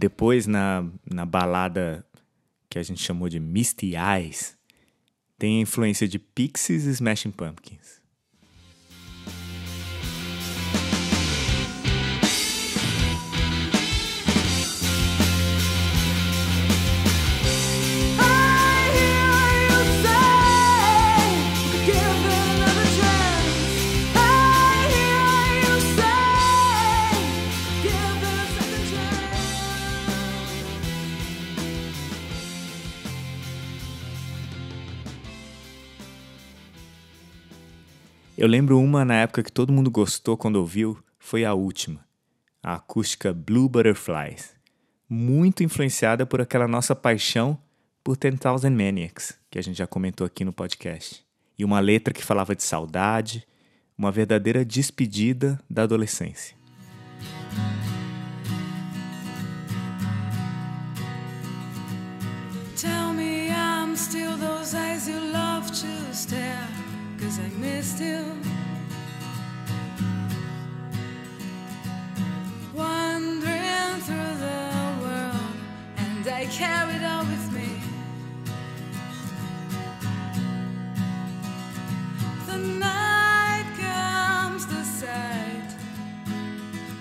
Depois, 0.00 0.46
na, 0.46 0.82
na 1.04 1.26
balada 1.26 2.06
que 2.70 2.78
a 2.78 2.82
gente 2.82 3.02
chamou 3.02 3.28
de 3.28 3.38
Misty 3.38 3.92
Eyes, 3.94 4.56
tem 5.38 5.58
a 5.58 5.60
influência 5.60 6.08
de 6.08 6.18
Pixies 6.18 6.86
e 6.86 6.90
Smashing 6.92 7.30
Pumpkins. 7.30 7.99
Eu 38.40 38.48
lembro 38.48 38.80
uma 38.80 39.04
na 39.04 39.16
época 39.16 39.42
que 39.42 39.52
todo 39.52 39.70
mundo 39.70 39.90
gostou 39.90 40.34
quando 40.34 40.56
ouviu, 40.56 40.96
foi 41.18 41.44
a 41.44 41.52
última, 41.52 42.02
a 42.62 42.76
acústica 42.76 43.34
Blue 43.34 43.68
Butterflies, 43.68 44.56
muito 45.06 45.62
influenciada 45.62 46.24
por 46.24 46.40
aquela 46.40 46.66
nossa 46.66 46.96
paixão 46.96 47.58
por 48.02 48.16
Ten 48.16 48.38
Thousand 48.38 48.70
Maniacs, 48.70 49.38
que 49.50 49.58
a 49.58 49.62
gente 49.62 49.76
já 49.76 49.86
comentou 49.86 50.26
aqui 50.26 50.42
no 50.42 50.54
podcast, 50.54 51.22
e 51.58 51.66
uma 51.66 51.80
letra 51.80 52.14
que 52.14 52.24
falava 52.24 52.56
de 52.56 52.62
saudade, 52.62 53.46
uma 53.94 54.10
verdadeira 54.10 54.64
despedida 54.64 55.60
da 55.68 55.82
adolescência. 55.82 56.56
I. 67.82 68.36
Wandering 72.74 74.00
through 74.06 74.34
the 74.46 74.70
world, 75.00 75.54
and 75.96 76.28
I 76.28 76.44
carried 76.46 77.02
on 77.02 77.26
with 77.30 77.52
me. 77.52 77.80
The 82.48 82.58
night 82.58 83.64
comes 83.80 84.66
the 84.66 84.84
sight 84.84 85.70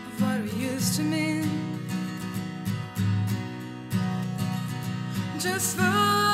of 0.08 0.22
what 0.22 0.42
we 0.44 0.52
used 0.66 0.96
to 0.96 1.02
mean. 1.02 1.50
Just 5.40 5.76
for 5.76 6.29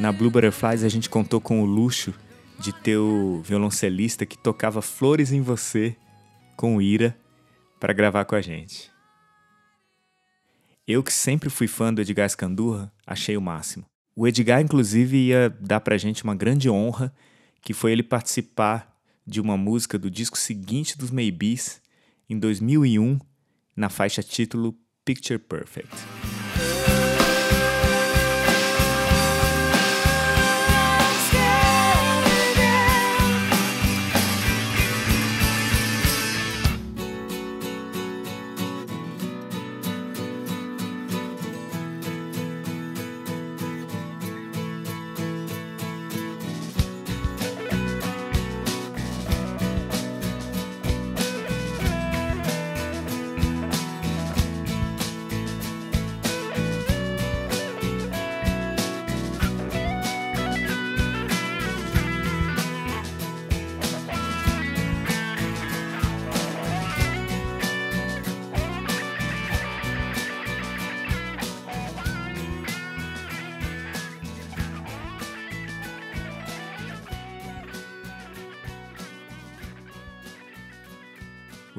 Na 0.00 0.10
Blue 0.10 0.30
Butterflies 0.30 0.82
a 0.82 0.88
gente 0.88 1.10
contou 1.10 1.42
com 1.42 1.60
o 1.60 1.66
luxo 1.66 2.14
de 2.58 2.72
ter 2.72 2.96
o 2.96 3.42
violoncelista 3.42 4.24
que 4.24 4.38
tocava 4.38 4.80
Flores 4.80 5.30
em 5.30 5.42
Você 5.42 5.94
com 6.56 6.80
Ira 6.80 7.14
para 7.78 7.92
gravar 7.92 8.24
com 8.24 8.34
a 8.34 8.40
gente. 8.40 8.90
Eu 10.88 11.02
que 11.02 11.12
sempre 11.12 11.50
fui 11.50 11.66
fã 11.66 11.92
do 11.92 12.00
Edgar 12.00 12.26
Scandurra, 12.30 12.90
achei 13.06 13.36
o 13.36 13.42
máximo. 13.42 13.84
O 14.16 14.26
Edgar, 14.26 14.62
inclusive, 14.62 15.18
ia 15.18 15.54
dar 15.60 15.80
pra 15.80 15.98
gente 15.98 16.24
uma 16.24 16.34
grande 16.34 16.70
honra, 16.70 17.12
que 17.60 17.74
foi 17.74 17.92
ele 17.92 18.02
participar 18.02 18.98
de 19.26 19.38
uma 19.38 19.58
música 19.58 19.98
do 19.98 20.10
disco 20.10 20.38
seguinte 20.38 20.96
dos 20.96 21.10
Maybes, 21.10 21.78
em 22.26 22.38
2001, 22.38 23.18
na 23.76 23.90
faixa 23.90 24.22
título 24.22 24.74
Picture 25.04 25.38
Perfect. 25.38 25.94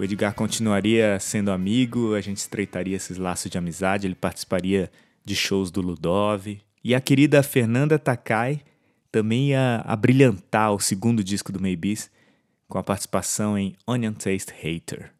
O 0.02 0.04
Edgar 0.04 0.34
continuaria 0.34 1.20
sendo 1.20 1.52
amigo, 1.52 2.16
a 2.16 2.22
gente 2.22 2.38
estreitaria 2.38 2.96
esses 2.98 3.20
laços 3.20 3.52
de 3.52 3.58
amizade, 3.60 4.08
ele 4.08 4.16
participaria 4.16 4.92
de 5.24 5.36
shows 5.36 5.70
do 5.70 5.80
Ludov. 5.80 6.60
E 6.84 6.96
a 6.96 7.00
querida 7.00 7.44
Fernanda 7.44 8.00
Takai 8.00 8.62
também 9.12 9.50
ia 9.50 9.84
abrilhantar 9.86 10.74
o 10.74 10.80
segundo 10.80 11.24
disco 11.24 11.52
do 11.52 11.62
Maybes 11.62 12.10
com 12.68 12.80
a 12.80 12.84
participação 12.84 13.56
em 13.56 13.76
Onion 13.86 14.14
Taste 14.14 14.52
Hater. 14.60 15.14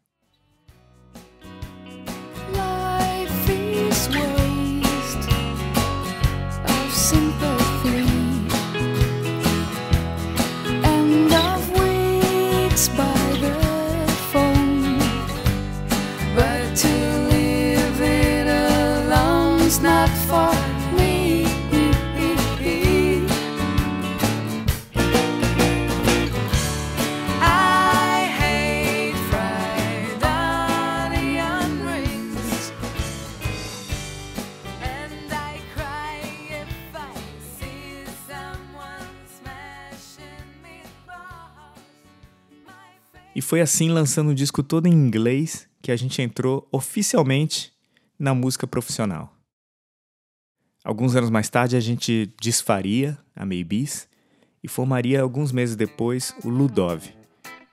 Foi 43.52 43.60
assim, 43.60 43.90
lançando 43.90 44.30
o 44.30 44.34
disco 44.34 44.64
todo 44.64 44.88
em 44.88 44.94
inglês, 44.94 45.68
que 45.82 45.92
a 45.92 45.96
gente 45.98 46.22
entrou 46.22 46.66
oficialmente 46.72 47.74
na 48.18 48.34
música 48.34 48.66
profissional. 48.66 49.36
Alguns 50.86 51.18
anos 51.18 51.30
mais 51.30 51.50
tarde, 51.50 51.76
a 51.76 51.82
gente 51.82 52.34
desfaria 52.42 53.18
a 53.36 53.46
Maybes 53.46 54.08
e 54.64 54.70
formaria 54.70 55.22
alguns 55.22 55.52
meses 55.52 55.76
depois 55.76 56.34
o 56.46 56.50
Ludov, 56.50 57.04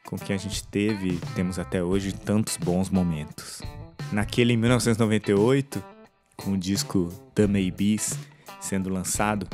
com 0.05 0.19
quem 0.19 0.35
a 0.35 0.37
gente 0.37 0.67
teve, 0.67 1.17
temos 1.37 1.61
até 1.61 1.81
hoje, 1.81 2.13
tantos 2.13 2.57
bons 2.57 2.91
momentos. 2.91 3.63
Naquele 4.11 4.55
em 4.55 4.57
1998, 4.57 5.81
com 6.37 6.55
o 6.55 6.59
disco 6.59 7.09
The 7.37 7.47
Maybes 7.47 8.19
sendo 8.61 8.91
lançado, 8.91 9.47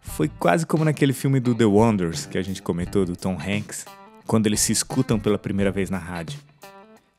foi 0.00 0.28
quase 0.28 0.64
como 0.64 0.84
naquele 0.84 1.12
filme 1.12 1.40
do 1.40 1.56
The 1.56 1.64
Wonders 1.64 2.24
que 2.24 2.38
a 2.38 2.42
gente 2.42 2.62
comentou, 2.62 3.04
do 3.04 3.16
Tom 3.16 3.36
Hanks, 3.36 3.84
quando 4.26 4.46
eles 4.46 4.60
se 4.60 4.72
escutam 4.72 5.18
pela 5.18 5.38
primeira 5.38 5.70
vez 5.70 5.88
na 5.88 5.98
rádio. 5.98 6.38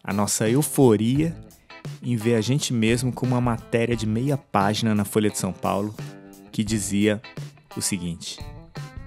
A 0.03 0.13
nossa 0.13 0.49
euforia 0.49 1.35
em 2.01 2.15
ver 2.15 2.35
a 2.35 2.41
gente 2.41 2.73
mesmo 2.73 3.11
com 3.11 3.25
uma 3.25 3.41
matéria 3.41 3.95
de 3.95 4.05
meia 4.05 4.37
página 4.37 4.93
na 4.93 5.05
Folha 5.05 5.29
de 5.29 5.37
São 5.37 5.53
Paulo 5.53 5.95
que 6.51 6.63
dizia 6.63 7.21
o 7.75 7.81
seguinte: 7.81 8.39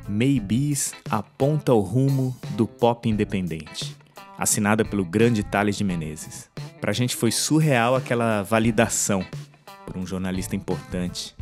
Maybes 0.09 0.93
aponta 1.11 1.73
o 1.73 1.81
rumo 1.81 2.37
do 2.57 2.67
pop 2.67 3.09
independente, 3.09 3.97
assinada 4.39 4.85
pelo 4.85 5.05
grande 5.05 5.43
Thales 5.43 5.77
de 5.77 5.85
Menezes. 5.85 6.49
Pra 6.81 6.93
gente 6.93 7.15
foi 7.15 7.31
surreal 7.31 7.95
aquela 7.95 8.43
validação 8.43 9.25
por 9.85 9.97
um 9.97 10.07
jornalista 10.07 10.57
importante 10.57 11.35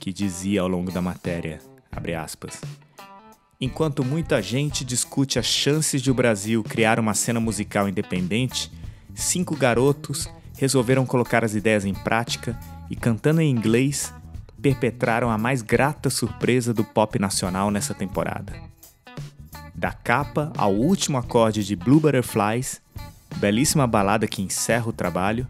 que 0.00 0.12
dizia 0.12 0.62
ao 0.62 0.68
longo 0.68 0.90
da 0.90 1.02
matéria, 1.02 1.60
abre 1.92 2.14
aspas, 2.14 2.60
Enquanto 3.60 4.04
muita 4.04 4.40
gente 4.40 4.84
discute 4.84 5.36
as 5.36 5.46
chances 5.46 6.00
de 6.00 6.12
o 6.12 6.14
Brasil 6.14 6.62
criar 6.62 7.00
uma 7.00 7.12
cena 7.12 7.40
musical 7.40 7.88
independente, 7.88 8.70
cinco 9.16 9.56
garotos 9.56 10.28
resolveram 10.56 11.04
colocar 11.04 11.44
as 11.44 11.56
ideias 11.56 11.84
em 11.84 11.92
prática 11.92 12.56
e, 12.88 12.94
cantando 12.94 13.40
em 13.40 13.50
inglês, 13.50 14.14
perpetraram 14.62 15.28
a 15.28 15.36
mais 15.36 15.60
grata 15.60 16.08
surpresa 16.08 16.72
do 16.72 16.84
pop 16.84 17.18
nacional 17.18 17.68
nessa 17.68 17.92
temporada. 17.92 18.52
Da 19.74 19.92
capa 19.92 20.52
ao 20.56 20.72
último 20.72 21.18
acorde 21.18 21.64
de 21.64 21.74
Blue 21.74 21.98
Butterflies, 21.98 22.80
belíssima 23.38 23.88
balada 23.88 24.28
que 24.28 24.40
encerra 24.40 24.88
o 24.88 24.92
trabalho, 24.92 25.48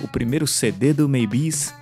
o 0.00 0.08
primeiro 0.08 0.48
CD 0.48 0.92
do 0.92 1.08
Maybes 1.08 1.72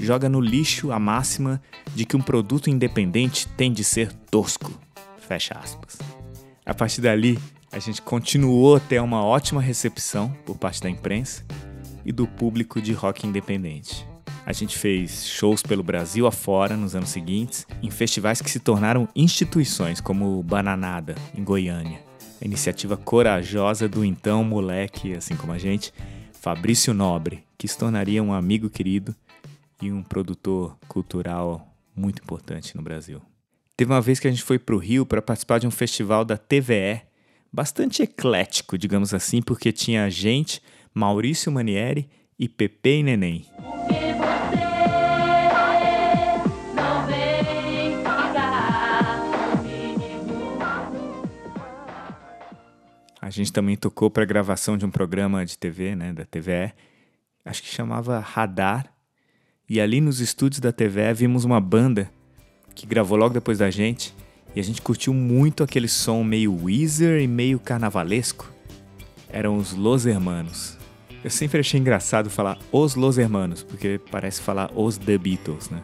joga 0.00 0.28
no 0.28 0.40
lixo 0.40 0.90
a 0.90 0.98
máxima 0.98 1.62
de 1.94 2.04
que 2.04 2.16
um 2.16 2.20
produto 2.20 2.68
independente 2.68 3.46
tem 3.46 3.72
de 3.72 3.84
ser 3.84 4.12
tosco. 4.12 4.72
Fecha 5.26 5.54
aspas. 5.54 5.98
A 6.64 6.74
partir 6.74 7.00
dali, 7.00 7.38
a 7.72 7.78
gente 7.78 8.02
continuou 8.02 8.76
a 8.76 8.80
ter 8.80 9.00
uma 9.00 9.24
ótima 9.24 9.60
recepção 9.60 10.30
por 10.44 10.58
parte 10.58 10.80
da 10.80 10.90
imprensa 10.90 11.44
e 12.04 12.12
do 12.12 12.26
público 12.26 12.80
de 12.80 12.92
rock 12.92 13.26
independente. 13.26 14.06
A 14.44 14.52
gente 14.52 14.76
fez 14.76 15.26
shows 15.26 15.62
pelo 15.62 15.82
Brasil 15.82 16.26
afora 16.26 16.76
nos 16.76 16.96
anos 16.96 17.10
seguintes, 17.10 17.66
em 17.82 17.90
festivais 17.90 18.42
que 18.42 18.50
se 18.50 18.58
tornaram 18.58 19.08
instituições, 19.14 20.00
como 20.00 20.38
o 20.38 20.42
Bananada, 20.42 21.14
em 21.34 21.44
Goiânia. 21.44 22.00
A 22.40 22.44
iniciativa 22.44 22.96
corajosa 22.96 23.88
do 23.88 24.04
então 24.04 24.42
moleque, 24.42 25.14
assim 25.14 25.36
como 25.36 25.52
a 25.52 25.58
gente, 25.58 25.94
Fabrício 26.32 26.92
Nobre, 26.92 27.44
que 27.56 27.68
se 27.68 27.78
tornaria 27.78 28.22
um 28.22 28.32
amigo 28.32 28.68
querido 28.68 29.14
e 29.80 29.92
um 29.92 30.02
produtor 30.02 30.76
cultural 30.88 31.72
muito 31.94 32.20
importante 32.20 32.76
no 32.76 32.82
Brasil. 32.82 33.22
Teve 33.76 33.90
uma 33.90 34.00
vez 34.00 34.20
que 34.20 34.28
a 34.28 34.30
gente 34.30 34.42
foi 34.42 34.58
para 34.58 34.74
o 34.74 34.78
Rio 34.78 35.06
para 35.06 35.22
participar 35.22 35.58
de 35.58 35.66
um 35.66 35.70
festival 35.70 36.24
da 36.24 36.36
TVE, 36.36 37.02
bastante 37.50 38.02
eclético, 38.02 38.76
digamos 38.76 39.14
assim, 39.14 39.40
porque 39.40 39.72
tinha 39.72 40.10
gente, 40.10 40.60
Maurício 40.94 41.50
Manieri 41.50 42.08
e 42.38 42.48
Pepe 42.48 42.98
e 42.98 43.02
Neném. 43.02 43.46
A 53.20 53.30
gente 53.30 53.50
também 53.50 53.76
tocou 53.76 54.10
para 54.10 54.24
a 54.24 54.26
gravação 54.26 54.76
de 54.76 54.84
um 54.84 54.90
programa 54.90 55.46
de 55.46 55.56
TV, 55.56 55.96
né, 55.96 56.12
da 56.12 56.26
TVE, 56.26 56.74
acho 57.42 57.62
que 57.62 57.68
chamava 57.68 58.18
Radar. 58.18 58.92
E 59.66 59.80
ali 59.80 60.02
nos 60.02 60.20
estúdios 60.20 60.60
da 60.60 60.72
TVE 60.72 61.14
vimos 61.14 61.44
uma 61.44 61.58
banda 61.58 62.10
que 62.74 62.86
gravou 62.86 63.16
logo 63.16 63.34
depois 63.34 63.58
da 63.58 63.70
gente, 63.70 64.14
e 64.54 64.60
a 64.60 64.62
gente 64.62 64.82
curtiu 64.82 65.14
muito 65.14 65.62
aquele 65.62 65.88
som 65.88 66.22
meio 66.22 66.54
Weezer 66.64 67.20
e 67.20 67.26
meio 67.26 67.58
carnavalesco. 67.58 68.50
Eram 69.28 69.56
os 69.56 69.72
Los 69.72 70.04
Hermanos. 70.04 70.76
Eu 71.24 71.30
sempre 71.30 71.60
achei 71.60 71.80
engraçado 71.80 72.28
falar 72.28 72.58
os 72.70 72.94
Los 72.94 73.16
Hermanos, 73.16 73.62
porque 73.62 74.00
parece 74.10 74.42
falar 74.42 74.70
os 74.74 74.98
The 74.98 75.16
Beatles, 75.16 75.70
né? 75.70 75.80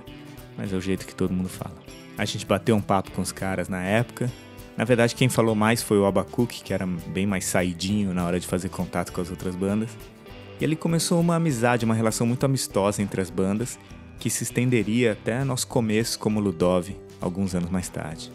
Mas 0.57 0.73
é 0.73 0.77
o 0.77 0.81
jeito 0.81 1.07
que 1.07 1.15
todo 1.15 1.33
mundo 1.33 1.49
fala. 1.49 1.77
A 2.19 2.25
gente 2.25 2.45
bateu 2.45 2.75
um 2.75 2.81
papo 2.81 3.13
com 3.13 3.23
os 3.23 3.31
caras 3.31 3.69
na 3.69 3.83
época. 3.83 4.31
Na 4.77 4.85
verdade, 4.85 5.15
quem 5.15 5.29
falou 5.29 5.55
mais 5.55 5.83
foi 5.83 5.99
o 5.99 6.05
Abacuque, 6.05 6.63
que 6.63 6.75
era 6.75 6.87
bem 6.87 7.27
mais 7.27 7.45
saidinho 7.45 8.13
na 8.13 8.27
hora 8.27 8.39
de 8.39 8.47
fazer 8.47 8.69
contato 8.69 9.13
com 9.13 9.21
as 9.21 9.31
outras 9.31 9.55
bandas. 9.55 9.91
E 10.61 10.65
ali 10.65 10.75
começou 10.75 11.21
uma 11.21 11.37
amizade, 11.37 11.85
uma 11.85 11.95
relação 11.95 12.27
muito 12.27 12.45
amistosa 12.45 13.01
entre 13.01 13.21
as 13.21 13.31
bandas, 13.31 13.79
que 14.19 14.29
se 14.29 14.43
estenderia 14.43 15.13
até 15.13 15.45
nosso 15.45 15.67
começo 15.67 16.19
como 16.19 16.41
Ludov, 16.41 16.89
alguns 17.21 17.55
anos 17.55 17.71
mais 17.71 17.89
tarde. 17.89 18.33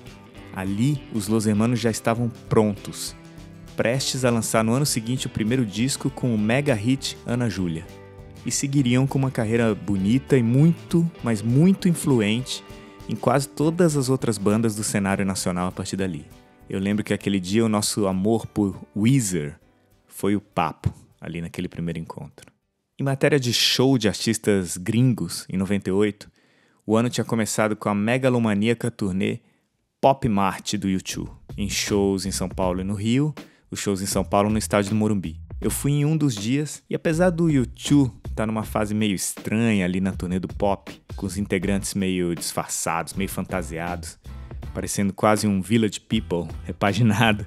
Ali, 0.56 1.02
os 1.14 1.28
Los 1.28 1.46
Hermanos 1.46 1.80
já 1.80 1.90
estavam 1.90 2.30
prontos, 2.48 3.16
prestes 3.76 4.24
a 4.24 4.30
lançar 4.30 4.64
no 4.64 4.74
ano 4.74 4.86
seguinte 4.86 5.28
o 5.28 5.30
primeiro 5.30 5.66
disco 5.66 6.10
com 6.10 6.34
o 6.34 6.38
mega 6.38 6.74
hit 6.74 7.18
Ana 7.26 7.50
Júlia, 7.50 7.86
e 8.46 8.52
seguiriam 8.52 9.08
com 9.08 9.18
uma 9.18 9.32
carreira 9.32 9.74
bonita 9.74 10.38
e 10.38 10.44
muito, 10.44 11.10
mas 11.24 11.42
muito 11.42 11.88
influente 11.88 12.64
em 13.10 13.16
quase 13.16 13.50
todas 13.50 13.98
as 13.98 14.10
outras 14.10 14.38
bandas 14.38 14.76
do 14.76 14.84
cenário 14.84 15.26
nacional 15.26 15.68
a 15.68 15.72
partir 15.72 15.98
dali. 15.98 16.26
Eu 16.70 16.80
lembro 16.80 17.04
que 17.04 17.14
aquele 17.14 17.40
dia 17.40 17.66
o 17.66 17.70
nosso 17.70 18.08
amor 18.08 18.48
por 18.48 18.80
Weezer 18.96 19.56
foi 20.08 20.36
o 20.36 20.42
papo 20.42 20.94
ali 21.20 21.42
naquele 21.42 21.68
primeiro 21.68 22.00
encontro. 22.00 22.53
Em 23.00 23.04
matéria 23.04 23.40
de 23.40 23.52
show 23.52 23.98
de 23.98 24.08
artistas 24.08 24.78
gringos, 24.78 25.48
em 25.50 25.58
98, 25.58 26.30
o 26.86 26.96
ano 26.96 27.10
tinha 27.10 27.26
começado 27.26 27.76
com 27.76 27.90
a 27.90 27.96
megalomaníaca 27.96 28.92
turnê 28.92 29.40
Pop 30.00 30.30
Mart 30.30 30.76
do 30.76 30.88
YouTube, 30.88 31.32
em 31.58 31.68
shows 31.68 32.24
em 32.24 32.30
São 32.30 32.48
Paulo 32.48 32.82
e 32.82 32.84
no 32.84 32.94
Rio, 32.94 33.34
os 33.72 33.80
shows 33.80 34.00
em 34.04 34.06
São 34.06 34.24
Paulo 34.24 34.48
no 34.48 34.60
estádio 34.60 34.92
do 34.92 34.96
Morumbi. 34.96 35.42
Eu 35.60 35.72
fui 35.72 35.92
em 35.92 36.06
um 36.06 36.16
dos 36.16 36.36
dias 36.36 36.84
e 36.88 36.94
apesar 36.94 37.32
do 37.32 37.50
YouTube 37.50 38.14
estar 38.18 38.36
tá 38.36 38.46
numa 38.46 38.64
fase 38.64 38.94
meio 38.94 39.16
estranha 39.16 39.86
ali 39.86 40.00
na 40.00 40.12
turnê 40.12 40.38
do 40.38 40.48
pop, 40.48 41.02
com 41.16 41.26
os 41.26 41.36
integrantes 41.36 41.96
meio 41.96 42.36
disfarçados, 42.36 43.16
meio 43.16 43.30
fantasiados, 43.30 44.20
parecendo 44.72 45.14
quase 45.14 45.48
um 45.48 45.64
Village 45.64 46.00
People 46.00 46.48
repaginado, 46.64 47.44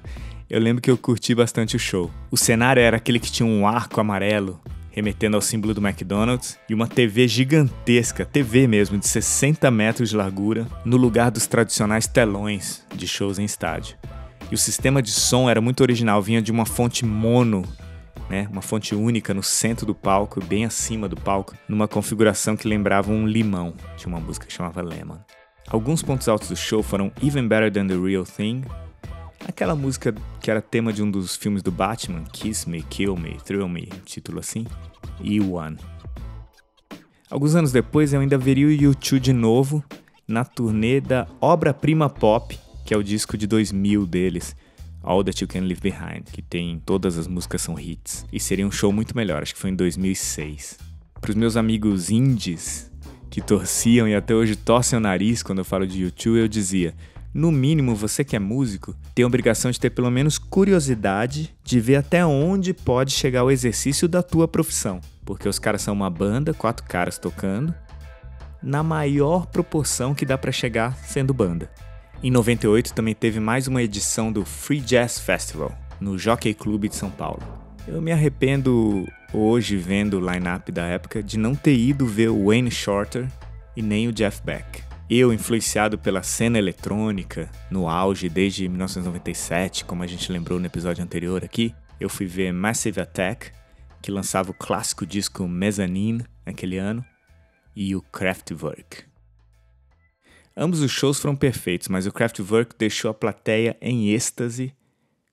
eu 0.49 0.59
lembro 0.59 0.81
que 0.81 0.91
eu 0.91 0.97
curti 0.97 1.33
bastante 1.33 1.77
o 1.77 1.79
show. 1.79 2.11
O 2.29 2.35
cenário 2.35 2.81
era 2.81 2.97
aquele 2.97 3.17
que 3.17 3.31
tinha 3.31 3.47
um 3.47 3.65
arco 3.65 4.01
amarelo 4.01 4.59
remetendo 4.97 5.37
ao 5.37 5.41
símbolo 5.41 5.75
do 5.75 5.87
McDonald's, 5.87 6.57
e 6.67 6.73
uma 6.73 6.87
TV 6.87 7.27
gigantesca, 7.27 8.25
TV 8.25 8.65
mesmo, 8.65 8.97
de 8.97 9.07
60 9.07 9.69
metros 9.69 10.09
de 10.09 10.15
largura, 10.15 10.65
no 10.83 10.97
lugar 10.97 11.29
dos 11.29 11.45
tradicionais 11.45 12.07
telões 12.07 12.83
de 12.95 13.07
shows 13.07 13.37
em 13.37 13.45
estádio. 13.45 13.95
E 14.49 14.55
o 14.55 14.57
sistema 14.57 14.99
de 14.99 15.11
som 15.11 15.47
era 15.47 15.61
muito 15.61 15.81
original, 15.81 16.19
vinha 16.19 16.41
de 16.41 16.51
uma 16.51 16.65
fonte 16.65 17.05
mono 17.05 17.63
né, 18.27 18.47
uma 18.51 18.61
fonte 18.61 18.93
única 18.93 19.33
no 19.33 19.43
centro 19.43 19.85
do 19.85 19.95
palco, 19.95 20.43
bem 20.43 20.65
acima 20.65 21.07
do 21.07 21.15
palco, 21.15 21.55
numa 21.65 21.87
configuração 21.87 22.57
que 22.57 22.67
lembrava 22.67 23.11
um 23.11 23.25
limão. 23.25 23.73
Tinha 23.95 24.13
uma 24.13 24.19
música 24.19 24.47
que 24.47 24.51
chamava 24.51 24.81
Lemon. 24.81 25.19
Alguns 25.69 26.01
pontos 26.01 26.27
altos 26.27 26.49
do 26.49 26.55
show 26.55 26.81
foram 26.81 27.09
Even 27.23 27.47
Better 27.47 27.71
Than 27.71 27.87
the 27.87 27.95
Real 27.95 28.25
Thing, 28.25 28.63
aquela 29.47 29.75
música 29.75 30.13
que 30.41 30.51
era 30.51 30.61
tema 30.61 30.91
de 30.91 31.01
um 31.01 31.09
dos 31.09 31.35
filmes 31.35 31.63
do 31.63 31.71
Batman, 31.71 32.23
Kiss 32.31 32.69
Me, 32.69 32.83
Kill 32.83 33.15
Me, 33.15 33.37
Thrill 33.45 33.67
Me, 33.67 33.87
título 34.05 34.39
assim, 34.39 34.65
e 35.21 35.39
One. 35.39 35.77
Alguns 37.29 37.55
anos 37.55 37.71
depois 37.71 38.13
eu 38.13 38.19
ainda 38.19 38.37
veria 38.37 38.67
o 38.67 38.71
YouTube 38.71 39.19
de 39.19 39.33
novo 39.33 39.83
na 40.27 40.43
turnê 40.43 40.99
da 40.99 41.27
obra-prima 41.39 42.09
pop, 42.09 42.57
que 42.85 42.93
é 42.93 42.97
o 42.97 43.03
disco 43.03 43.37
de 43.37 43.47
2000 43.47 44.05
deles, 44.05 44.55
All 45.01 45.23
That 45.23 45.43
You 45.43 45.47
Can 45.47 45.61
Leave 45.61 45.81
Behind, 45.81 46.23
que 46.31 46.41
tem 46.41 46.81
todas 46.85 47.17
as 47.17 47.27
músicas 47.27 47.61
são 47.61 47.79
hits. 47.79 48.25
E 48.31 48.39
seria 48.39 48.67
um 48.67 48.71
show 48.71 48.91
muito 48.91 49.15
melhor, 49.15 49.41
acho 49.41 49.53
que 49.53 49.59
foi 49.59 49.69
em 49.69 49.75
2006. 49.75 50.77
Para 51.21 51.29
os 51.29 51.35
meus 51.35 51.55
amigos 51.55 52.09
indies 52.09 52.91
que 53.29 53.41
torciam 53.41 54.07
e 54.07 54.15
até 54.15 54.35
hoje 54.35 54.55
torcem 54.55 54.97
o 54.97 55.01
nariz 55.01 55.41
quando 55.41 55.59
eu 55.59 55.65
falo 55.65 55.87
de 55.87 56.01
YouTube, 56.01 56.39
eu 56.39 56.47
dizia: 56.47 56.93
no 57.37 57.51
mínimo, 57.51 57.93
você 57.93 58.23
que 58.23 58.35
é 58.35 58.39
músico 58.39 58.95
tem 59.13 59.21
a 59.21 59.27
obrigação 59.27 59.69
de 59.69 59.79
ter 59.79 59.91
pelo 59.91 60.09
menos 60.09 60.39
curiosidade 60.39 61.55
de 61.63 61.79
ver 61.79 61.97
até 61.97 62.25
onde 62.25 62.73
pode 62.73 63.11
chegar 63.11 63.43
o 63.43 63.51
exercício 63.51 64.07
da 64.07 64.23
tua 64.23 64.47
profissão. 64.47 64.99
Porque 65.23 65.47
os 65.47 65.59
caras 65.59 65.83
são 65.83 65.93
uma 65.93 66.09
banda, 66.09 66.51
quatro 66.51 66.83
caras 66.87 67.19
tocando, 67.19 67.75
na 68.59 68.81
maior 68.81 69.45
proporção 69.45 70.15
que 70.15 70.25
dá 70.25 70.35
para 70.35 70.51
chegar 70.51 70.97
sendo 70.97 71.31
banda. 71.31 71.69
Em 72.23 72.31
98 72.31 72.91
também 72.95 73.13
teve 73.13 73.39
mais 73.39 73.67
uma 73.67 73.83
edição 73.83 74.31
do 74.31 74.43
Free 74.43 74.81
Jazz 74.81 75.19
Festival, 75.19 75.77
no 76.01 76.17
Jockey 76.17 76.55
Club 76.55 76.87
de 76.87 76.95
São 76.95 77.11
Paulo. 77.11 77.43
Eu 77.87 78.01
me 78.01 78.11
arrependo 78.11 79.05
hoje, 79.31 79.77
vendo 79.77 80.17
o 80.17 80.31
line-up 80.31 80.71
da 80.71 80.87
época, 80.87 81.21
de 81.21 81.37
não 81.37 81.53
ter 81.53 81.77
ido 81.77 82.07
ver 82.07 82.29
o 82.29 82.47
Wayne 82.47 82.71
Shorter 82.71 83.27
e 83.75 83.83
nem 83.83 84.07
o 84.07 84.11
Jeff 84.11 84.41
Beck. 84.43 84.86
Eu, 85.09 85.31
influenciado 85.31 85.97
pela 85.97 86.21
cena 86.21 86.57
eletrônica, 86.57 87.49
no 87.71 87.87
auge 87.87 88.27
desde 88.27 88.67
1997, 88.67 89.85
como 89.85 90.03
a 90.03 90.07
gente 90.07 90.29
lembrou 90.29 90.59
no 90.59 90.65
episódio 90.65 91.01
anterior 91.01 91.45
aqui, 91.45 91.73
eu 91.97 92.09
fui 92.09 92.25
ver 92.25 92.51
Massive 92.51 92.99
Attack, 92.99 93.51
que 94.01 94.11
lançava 94.11 94.51
o 94.51 94.53
clássico 94.53 95.05
disco 95.05 95.47
Mezzanine 95.47 96.25
naquele 96.45 96.77
ano, 96.77 97.05
e 97.73 97.95
o 97.95 98.01
Kraftwerk. 98.01 99.05
Ambos 100.57 100.81
os 100.81 100.91
shows 100.91 101.21
foram 101.21 101.37
perfeitos, 101.37 101.87
mas 101.87 102.05
o 102.05 102.11
Kraftwerk 102.11 102.75
deixou 102.77 103.09
a 103.09 103.13
plateia 103.13 103.77
em 103.79 104.09
êxtase 104.09 104.75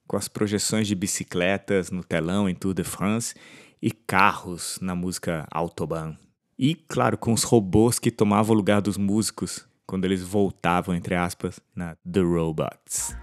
com 0.07 0.15
as 0.15 0.29
projeções 0.29 0.87
de 0.87 0.95
bicicletas 0.95 1.91
no 1.91 2.01
telão 2.01 2.47
em 2.47 2.55
Tour 2.55 2.73
de 2.73 2.83
France 2.85 3.35
e 3.81 3.91
carros 3.91 4.79
na 4.81 4.95
música 4.95 5.45
Autobahn. 5.51 6.15
E, 6.57 6.73
claro, 6.73 7.17
com 7.17 7.33
os 7.33 7.43
robôs 7.43 7.99
que 7.99 8.09
tomavam 8.09 8.53
o 8.53 8.57
lugar 8.57 8.81
dos 8.81 8.97
músicos 8.97 9.67
quando 9.85 10.05
eles 10.05 10.23
voltavam, 10.23 10.95
entre 10.95 11.13
aspas, 11.13 11.59
na 11.75 11.95
The 12.09 12.21
Robots. 12.21 13.15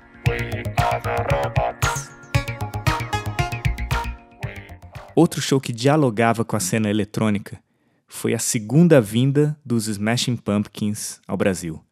Outro 5.14 5.40
show 5.40 5.60
que 5.60 5.72
dialogava 5.72 6.44
com 6.44 6.56
a 6.56 6.60
cena 6.60 6.90
eletrônica 6.90 7.58
foi 8.06 8.34
a 8.34 8.38
segunda 8.38 9.00
vinda 9.00 9.58
dos 9.64 9.86
Smashing 9.86 10.36
Pumpkins 10.36 11.20
ao 11.26 11.36
Brasil 11.36 11.82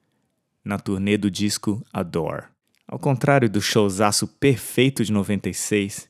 na 0.65 0.79
turnê 0.79 1.17
do 1.17 1.31
disco 1.31 1.83
Adore. 1.93 2.45
Ao 2.87 2.99
contrário 2.99 3.49
do 3.49 3.61
showzaço 3.61 4.27
perfeito 4.27 5.05
de 5.05 5.13
96, 5.13 6.09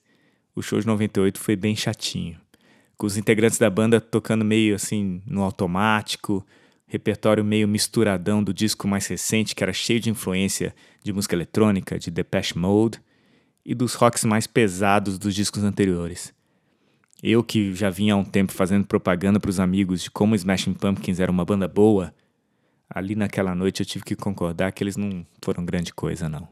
o 0.54 0.62
show 0.62 0.80
de 0.80 0.86
98 0.86 1.38
foi 1.38 1.54
bem 1.54 1.76
chatinho, 1.76 2.38
com 3.00 3.06
os 3.06 3.16
integrantes 3.16 3.56
da 3.56 3.70
banda 3.70 3.98
tocando 3.98 4.44
meio 4.44 4.74
assim 4.74 5.22
no 5.24 5.42
automático, 5.42 6.46
repertório 6.86 7.42
meio 7.42 7.66
misturadão 7.66 8.44
do 8.44 8.52
disco 8.52 8.86
mais 8.86 9.06
recente 9.06 9.54
que 9.54 9.64
era 9.64 9.72
cheio 9.72 9.98
de 9.98 10.10
influência 10.10 10.74
de 11.02 11.10
música 11.10 11.34
eletrônica, 11.34 11.98
de 11.98 12.10
Depeche 12.10 12.58
Mode 12.58 13.00
e 13.64 13.74
dos 13.74 13.94
rocks 13.94 14.22
mais 14.22 14.46
pesados 14.46 15.18
dos 15.18 15.34
discos 15.34 15.64
anteriores. 15.64 16.34
Eu 17.22 17.42
que 17.42 17.72
já 17.72 17.88
vinha 17.88 18.12
há 18.12 18.18
um 18.18 18.24
tempo 18.24 18.52
fazendo 18.52 18.86
propaganda 18.86 19.40
para 19.40 19.48
os 19.48 19.58
amigos 19.58 20.02
de 20.02 20.10
como 20.10 20.34
Smashing 20.34 20.74
Pumpkins 20.74 21.20
era 21.20 21.32
uma 21.32 21.44
banda 21.46 21.66
boa, 21.66 22.14
ali 22.86 23.14
naquela 23.14 23.54
noite 23.54 23.80
eu 23.80 23.86
tive 23.86 24.04
que 24.04 24.14
concordar 24.14 24.72
que 24.72 24.84
eles 24.84 24.98
não 24.98 25.26
foram 25.42 25.64
grande 25.64 25.94
coisa, 25.94 26.28
não. 26.28 26.46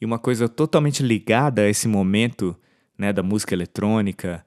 E 0.00 0.04
uma 0.04 0.18
coisa 0.18 0.48
totalmente 0.48 1.04
ligada 1.04 1.62
a 1.62 1.68
esse 1.68 1.86
momento 1.86 2.58
né, 2.96 3.12
da 3.12 3.22
música 3.22 3.54
eletrônica, 3.54 4.44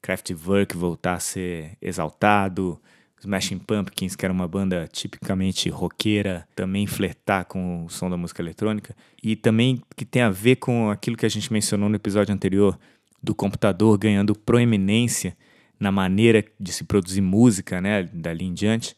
Kraftwerk 0.00 0.76
voltar 0.76 1.14
a 1.14 1.20
ser 1.20 1.76
exaltado, 1.82 2.80
Smashing 3.20 3.58
Pumpkins, 3.58 4.14
que 4.14 4.24
era 4.24 4.32
uma 4.32 4.46
banda 4.46 4.86
tipicamente 4.86 5.68
roqueira, 5.68 6.46
também 6.54 6.86
flertar 6.86 7.44
com 7.46 7.84
o 7.84 7.88
som 7.88 8.08
da 8.08 8.16
música 8.16 8.40
eletrônica, 8.40 8.94
e 9.22 9.34
também 9.34 9.82
que 9.96 10.04
tem 10.04 10.22
a 10.22 10.30
ver 10.30 10.56
com 10.56 10.90
aquilo 10.90 11.16
que 11.16 11.26
a 11.26 11.28
gente 11.28 11.52
mencionou 11.52 11.88
no 11.88 11.96
episódio 11.96 12.32
anterior, 12.32 12.78
do 13.20 13.34
computador 13.34 13.98
ganhando 13.98 14.34
proeminência 14.34 15.36
na 15.80 15.90
maneira 15.90 16.44
de 16.58 16.72
se 16.72 16.84
produzir 16.84 17.20
música, 17.20 17.80
né, 17.80 18.04
dali 18.12 18.44
em 18.44 18.54
diante 18.54 18.96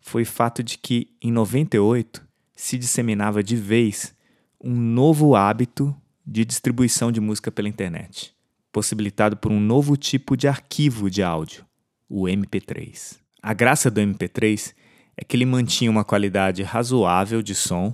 foi 0.00 0.22
o 0.22 0.26
fato 0.26 0.62
de 0.62 0.78
que, 0.78 1.08
em 1.22 1.30
98, 1.30 2.26
se 2.56 2.78
disseminava 2.78 3.42
de 3.42 3.54
vez 3.54 4.14
um 4.62 4.74
novo 4.74 5.36
hábito 5.36 5.94
de 6.30 6.44
distribuição 6.44 7.10
de 7.10 7.20
música 7.20 7.50
pela 7.50 7.68
internet, 7.68 8.32
possibilitado 8.70 9.36
por 9.36 9.50
um 9.50 9.58
novo 9.58 9.96
tipo 9.96 10.36
de 10.36 10.46
arquivo 10.46 11.10
de 11.10 11.24
áudio, 11.24 11.66
o 12.08 12.26
MP3. 12.26 13.18
A 13.42 13.52
graça 13.52 13.90
do 13.90 14.00
MP3 14.00 14.72
é 15.16 15.24
que 15.24 15.36
ele 15.36 15.44
mantinha 15.44 15.90
uma 15.90 16.04
qualidade 16.04 16.62
razoável 16.62 17.42
de 17.42 17.52
som, 17.52 17.92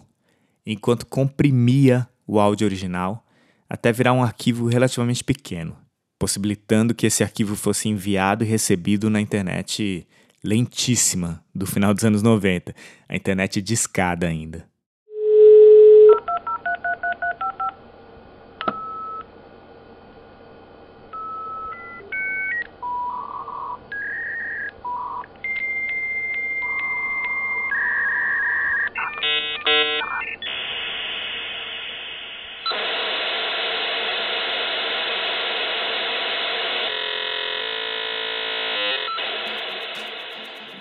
enquanto 0.66 1.06
comprimia 1.06 2.06
o 2.26 2.38
áudio 2.38 2.66
original 2.66 3.26
até 3.70 3.90
virar 3.90 4.12
um 4.12 4.22
arquivo 4.22 4.66
relativamente 4.66 5.24
pequeno, 5.24 5.74
possibilitando 6.18 6.94
que 6.94 7.06
esse 7.06 7.22
arquivo 7.22 7.56
fosse 7.56 7.88
enviado 7.88 8.44
e 8.44 8.46
recebido 8.46 9.08
na 9.08 9.18
internet 9.18 10.06
lentíssima 10.44 11.42
do 11.54 11.64
final 11.64 11.94
dos 11.94 12.04
anos 12.04 12.22
90, 12.22 12.74
a 13.08 13.16
internet 13.16 13.62
discada 13.62 14.26
ainda. 14.26 14.68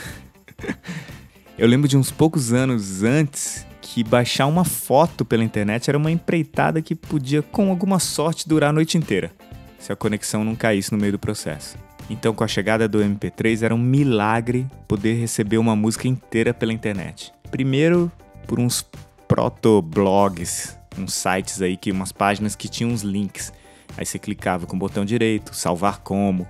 Eu 1.58 1.68
lembro 1.68 1.88
de 1.88 1.98
uns 1.98 2.10
poucos 2.10 2.54
anos 2.54 3.04
antes 3.04 3.66
que 3.82 4.04
baixar 4.04 4.46
uma 4.46 4.64
foto 4.64 5.26
pela 5.26 5.44
internet 5.44 5.90
era 5.90 5.98
uma 5.98 6.12
empreitada 6.12 6.82
que 6.82 6.96
podia, 6.96 7.42
com 7.42 7.70
alguma 7.70 8.00
sorte, 8.00 8.48
durar 8.48 8.70
a 8.70 8.74
noite 8.74 8.98
inteira, 8.98 9.32
se 9.78 9.92
a 9.92 9.96
conexão 9.96 10.44
não 10.44 10.56
caísse 10.56 10.92
no 10.92 10.98
meio 10.98 11.14
do 11.14 11.20
processo. 11.20 11.76
Então, 12.10 12.34
com 12.34 12.44
a 12.44 12.48
chegada 12.48 12.88
do 12.88 13.00
MP3, 13.00 13.62
era 13.62 13.76
um 13.76 13.80
milagre 13.80 14.66
poder 14.88 15.20
receber 15.20 15.58
uma 15.58 15.76
música 15.76 16.08
inteira 16.08 16.54
pela 16.54 16.74
internet. 16.74 17.32
Primeiro, 17.52 18.12
por 18.48 18.60
uns 18.60 18.86
proto-blogs, 19.28 20.78
uns 20.98 21.14
sites 21.14 21.62
aí, 21.62 21.78
que 21.78 21.92
umas 21.92 22.12
páginas 22.12 22.56
que 22.56 22.68
tinham 22.68 22.92
uns 22.92 23.02
links. 23.02 23.54
Aí 24.00 24.06
você 24.06 24.18
clicava 24.18 24.66
com 24.66 24.78
o 24.78 24.80
botão 24.80 25.04
direito, 25.04 25.54
salvar 25.54 26.00
como, 26.00 26.48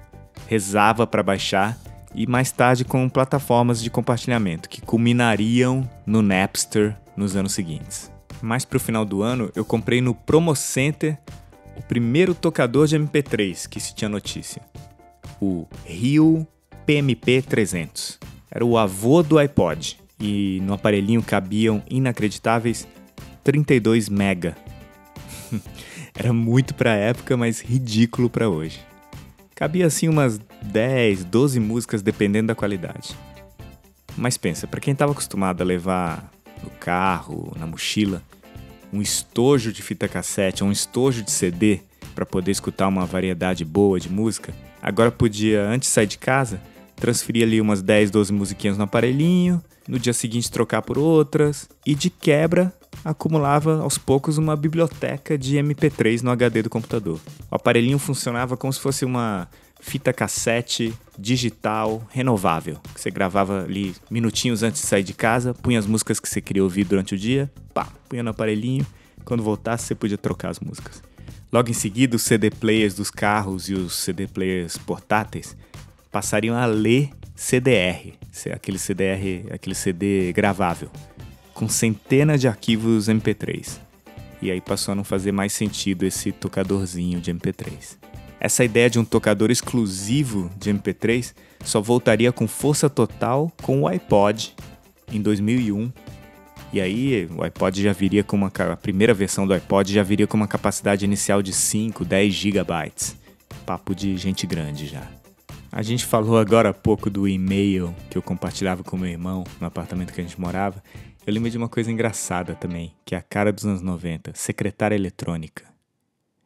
rezava 0.47 1.07
para 1.07 1.23
baixar 1.23 1.75
e 2.13 2.27
mais 2.27 2.51
tarde 2.51 2.85
com 2.85 3.09
plataformas 3.09 3.81
de 3.81 3.89
compartilhamento 3.89 4.69
que 4.69 4.79
culminariam 4.81 5.89
no 6.05 6.21
Napster 6.21 6.95
nos 7.17 7.35
anos 7.35 7.53
seguintes. 7.53 8.11
Mais 8.39 8.65
pro 8.65 8.79
final 8.79 9.03
do 9.03 9.23
ano, 9.23 9.51
eu 9.55 9.65
comprei 9.65 9.99
no 9.99 10.13
Promo 10.13 10.55
Center 10.55 11.17
o 11.75 11.81
primeiro 11.81 12.35
tocador 12.35 12.85
de 12.85 12.99
MP3 12.99 13.67
que 13.67 13.79
se 13.79 13.95
tinha 13.95 14.09
notícia, 14.09 14.61
o 15.41 15.65
Rio 15.83 16.47
PMP 16.85 17.41
300. 17.41 18.19
Era 18.51 18.63
o 18.63 18.77
avô 18.77 19.23
do 19.23 19.39
iPod 19.39 19.99
e 20.19 20.61
no 20.61 20.75
aparelhinho 20.75 21.23
cabiam 21.23 21.81
inacreditáveis 21.89 22.87
32 23.43 24.07
mega. 24.07 24.55
Era 26.19 26.33
muito 26.33 26.75
pra 26.75 26.95
época, 26.95 27.37
mas 27.37 27.61
ridículo 27.61 28.29
para 28.29 28.49
hoje. 28.49 28.81
Cabia 29.55 29.85
assim 29.85 30.09
umas 30.09 30.37
10, 30.61 31.23
12 31.23 31.61
músicas 31.61 32.01
dependendo 32.01 32.47
da 32.47 32.55
qualidade. 32.55 33.15
Mas 34.17 34.35
pensa, 34.35 34.67
para 34.67 34.81
quem 34.81 34.91
estava 34.91 35.13
acostumado 35.13 35.61
a 35.61 35.65
levar 35.65 36.29
no 36.61 36.69
carro, 36.71 37.55
na 37.57 37.65
mochila, 37.65 38.21
um 38.91 39.01
estojo 39.01 39.71
de 39.71 39.81
fita 39.81 40.09
cassete 40.09 40.61
ou 40.61 40.69
um 40.69 40.73
estojo 40.73 41.23
de 41.23 41.31
CD 41.31 41.79
para 42.13 42.25
poder 42.25 42.51
escutar 42.51 42.89
uma 42.89 43.05
variedade 43.05 43.63
boa 43.63 43.97
de 43.97 44.09
música, 44.09 44.53
agora 44.81 45.09
podia, 45.09 45.63
antes 45.69 45.87
de 45.87 45.93
sair 45.93 46.07
de 46.07 46.17
casa, 46.17 46.61
transferir 46.97 47.43
ali 47.43 47.61
umas 47.61 47.81
10, 47.81 48.11
12 48.11 48.33
musiquinhas 48.33 48.77
no 48.77 48.83
aparelhinho, 48.83 49.63
no 49.89 49.97
dia 49.97 50.13
seguinte 50.13 50.51
trocar 50.51 50.83
por 50.83 50.99
outras 50.99 51.67
e 51.83 51.95
de 51.95 52.11
quebra 52.11 52.71
acumulava 53.03 53.81
aos 53.81 53.97
poucos 53.97 54.37
uma 54.37 54.55
biblioteca 54.55 55.35
de 55.35 55.57
MP3 55.57 56.21
no 56.21 56.29
HD 56.29 56.61
do 56.61 56.69
computador. 56.69 57.19
O 57.49 57.55
aparelhinho 57.55 57.97
funcionava 57.97 58.55
como 58.55 58.71
se 58.71 58.79
fosse 58.79 59.03
uma 59.03 59.47
fita 59.81 60.13
cassete 60.13 60.93
digital 61.17 62.05
renovável, 62.11 62.77
que 62.93 63.01
você 63.01 63.09
gravava 63.09 63.63
ali 63.63 63.95
minutinhos 64.11 64.61
antes 64.61 64.81
de 64.81 64.87
sair 64.87 65.03
de 65.03 65.13
casa, 65.13 65.55
punha 65.55 65.79
as 65.79 65.87
músicas 65.87 66.19
que 66.19 66.29
você 66.29 66.39
queria 66.39 66.63
ouvir 66.63 66.83
durante 66.83 67.15
o 67.15 67.17
dia, 67.17 67.51
pá, 67.73 67.87
punha 68.07 68.21
no 68.21 68.29
aparelhinho, 68.29 68.85
quando 69.25 69.41
voltasse 69.41 69.87
você 69.87 69.95
podia 69.95 70.17
trocar 70.17 70.49
as 70.49 70.59
músicas. 70.59 71.01
Logo 71.51 71.69
em 71.71 71.73
seguida, 71.73 72.15
os 72.15 72.21
CD 72.21 72.51
players 72.51 72.93
dos 72.93 73.09
carros 73.09 73.69
e 73.69 73.73
os 73.73 73.95
CD 73.95 74.27
players 74.27 74.77
portáteis 74.77 75.57
passariam 76.11 76.55
a 76.55 76.65
ler 76.65 77.09
CDR, 77.39 78.15
aquele 78.53 78.77
CDR, 78.77 79.45
aquele 79.53 79.73
CD 79.73 80.33
gravável, 80.33 80.89
com 81.53 81.69
centenas 81.69 82.41
de 82.41 82.49
arquivos 82.49 83.07
MP3. 83.07 83.79
E 84.41 84.51
aí 84.51 84.59
passou 84.59 84.91
a 84.91 84.95
não 84.95 85.05
fazer 85.05 85.31
mais 85.31 85.53
sentido 85.53 86.05
esse 86.05 86.33
tocadorzinho 86.33 87.21
de 87.21 87.33
MP3. 87.33 87.97
Essa 88.41 88.65
ideia 88.65 88.89
de 88.89 88.99
um 88.99 89.05
tocador 89.05 89.49
exclusivo 89.51 90.51
de 90.57 90.69
MP3 90.69 91.33
só 91.63 91.79
voltaria 91.79 92.29
com 92.33 92.45
força 92.45 92.89
total 92.89 93.49
com 93.63 93.83
o 93.83 93.87
iPod 93.87 94.53
em 95.09 95.21
2001. 95.21 95.93
E 96.73 96.81
aí 96.81 97.29
o 97.33 97.41
iPod 97.41 97.81
já 97.81 97.93
viria 97.93 98.23
com 98.23 98.35
uma 98.35 98.51
a 98.53 98.75
primeira 98.75 99.13
versão 99.13 99.47
do 99.47 99.53
iPod 99.53 99.93
já 99.93 100.03
viria 100.03 100.27
com 100.27 100.35
uma 100.35 100.47
capacidade 100.47 101.05
inicial 101.05 101.41
de 101.41 101.53
5, 101.53 102.03
10 102.03 102.33
gigabytes. 102.33 103.15
Papo 103.65 103.95
de 103.95 104.17
gente 104.17 104.45
grande 104.45 104.87
já. 104.87 105.18
A 105.71 105.83
gente 105.83 106.03
falou 106.03 106.35
agora 106.37 106.69
há 106.69 106.73
pouco 106.73 107.11
do 107.11 107.27
e-mail 107.27 107.95
que 108.09 108.17
eu 108.17 108.23
compartilhava 108.23 108.83
com 108.83 108.97
meu 108.97 109.09
irmão 109.09 109.43
no 109.61 109.67
apartamento 109.67 110.11
que 110.11 110.19
a 110.19 110.23
gente 110.23 110.41
morava. 110.41 110.83
Eu 111.25 111.33
lembro 111.33 111.49
de 111.49 111.57
uma 111.57 111.69
coisa 111.69 111.91
engraçada 111.91 112.55
também, 112.55 112.93
que 113.05 113.13
é 113.13 113.17
a 113.19 113.21
cara 113.21 113.53
dos 113.53 113.65
anos 113.65 113.81
90, 113.81 114.31
secretária 114.33 114.95
eletrônica. 114.95 115.63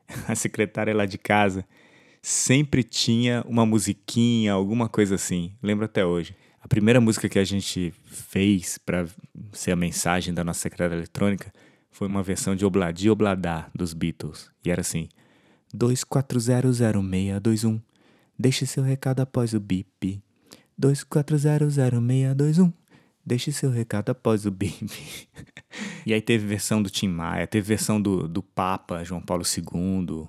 A 0.28 0.36
secretária 0.36 0.94
lá 0.94 1.06
de 1.06 1.18
casa 1.18 1.66
sempre 2.22 2.84
tinha 2.84 3.46
uma 3.48 3.66
musiquinha, 3.66 4.52
alguma 4.52 4.90
coisa 4.90 5.16
assim. 5.16 5.54
Lembro 5.64 5.86
até 5.86 6.06
hoje. 6.06 6.36
A 6.62 6.68
primeira 6.68 7.00
música 7.00 7.30
que 7.30 7.40
a 7.40 7.46
gente 7.46 7.94
fez 8.06 8.78
para 8.78 9.08
ser 9.54 9.72
a 9.72 9.76
mensagem 9.76 10.34
da 10.34 10.44
nossa 10.44 10.60
secretária 10.60 10.96
eletrônica 10.96 11.54
foi 11.90 12.10
uma 12.10 12.22
versão 12.22 12.56
de 12.56 12.66
Obladi 12.66 13.10
Obladá 13.10 13.70
dos 13.74 13.94
Beatles. 13.94 14.52
E 14.66 14.70
era 14.70 14.82
assim: 14.82 15.08
24000621. 15.74 17.82
Deixe 18.38 18.66
seu 18.66 18.84
recado 18.84 19.22
após 19.22 19.54
o 19.54 19.60
bip. 19.60 20.22
24000621. 20.80 22.74
Deixe 23.26 23.52
seu 23.52 23.70
recado 23.70 24.10
após 24.10 24.46
o 24.46 24.52
bip. 24.52 24.90
e 26.06 26.14
aí 26.14 26.22
teve 26.22 26.46
versão 26.46 26.84
do 26.84 26.90
Tim 26.90 27.08
Maia, 27.08 27.48
teve 27.48 27.68
versão 27.68 28.02
do, 28.02 28.28
do 28.28 28.44
Papa 28.44 29.04
João 29.04 29.22
Paulo 29.22 29.44
II 29.46 30.28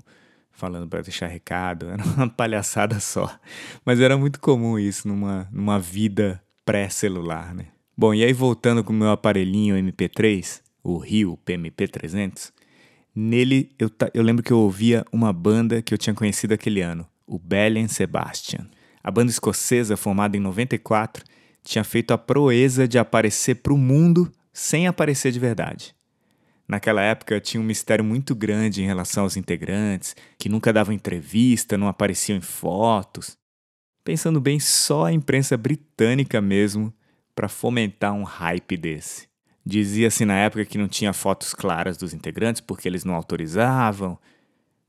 falando 0.54 0.88
para 0.88 1.02
deixar 1.02 1.26
recado, 1.26 1.90
era 1.90 2.02
uma 2.02 2.28
palhaçada 2.30 2.98
só. 3.00 3.38
Mas 3.84 4.00
era 4.00 4.16
muito 4.16 4.40
comum 4.40 4.78
isso 4.78 5.06
numa, 5.06 5.48
numa 5.52 5.78
vida 5.78 6.42
pré-celular, 6.64 7.54
né? 7.54 7.66
Bom, 7.96 8.14
e 8.14 8.24
aí 8.24 8.32
voltando 8.32 8.82
com 8.82 8.92
o 8.92 8.96
meu 8.96 9.10
aparelhinho 9.10 9.76
MP3, 9.76 10.62
o 10.82 10.98
Rio 10.98 11.36
PMP 11.44 11.86
300, 11.86 12.52
nele 13.14 13.70
eu, 13.78 13.90
eu 14.12 14.22
lembro 14.22 14.42
que 14.42 14.52
eu 14.52 14.58
ouvia 14.58 15.04
uma 15.12 15.32
banda 15.32 15.80
que 15.82 15.94
eu 15.94 15.98
tinha 15.98 16.14
conhecido 16.14 16.54
aquele 16.54 16.80
ano, 16.80 17.06
o 17.26 17.38
Belen 17.38 17.88
Sebastian. 17.88 18.68
A 19.02 19.10
banda 19.10 19.30
escocesa, 19.30 19.96
formada 19.96 20.36
em 20.36 20.40
94, 20.40 21.24
tinha 21.62 21.84
feito 21.84 22.12
a 22.12 22.18
proeza 22.18 22.86
de 22.86 22.98
aparecer 22.98 23.56
para 23.56 23.72
o 23.72 23.78
mundo 23.78 24.30
sem 24.52 24.86
aparecer 24.86 25.32
de 25.32 25.40
verdade. 25.40 25.94
Naquela 26.66 27.02
época 27.02 27.40
tinha 27.40 27.60
um 27.60 27.64
mistério 27.64 28.04
muito 28.04 28.34
grande 28.34 28.82
em 28.82 28.86
relação 28.86 29.24
aos 29.24 29.36
integrantes, 29.36 30.16
que 30.38 30.48
nunca 30.48 30.72
davam 30.72 30.94
entrevista, 30.94 31.76
não 31.76 31.88
apareciam 31.88 32.38
em 32.38 32.40
fotos. 32.40 33.36
Pensando 34.02 34.40
bem, 34.40 34.58
só 34.58 35.06
a 35.06 35.12
imprensa 35.12 35.56
britânica 35.56 36.40
mesmo 36.40 36.92
para 37.34 37.48
fomentar 37.48 38.12
um 38.12 38.22
hype 38.22 38.76
desse. 38.76 39.28
Dizia-se 39.66 40.24
na 40.24 40.34
época 40.34 40.64
que 40.64 40.78
não 40.78 40.88
tinha 40.88 41.12
fotos 41.12 41.54
claras 41.54 41.96
dos 41.96 42.12
integrantes 42.12 42.60
porque 42.60 42.86
eles 42.86 43.04
não 43.04 43.14
autorizavam. 43.14 44.18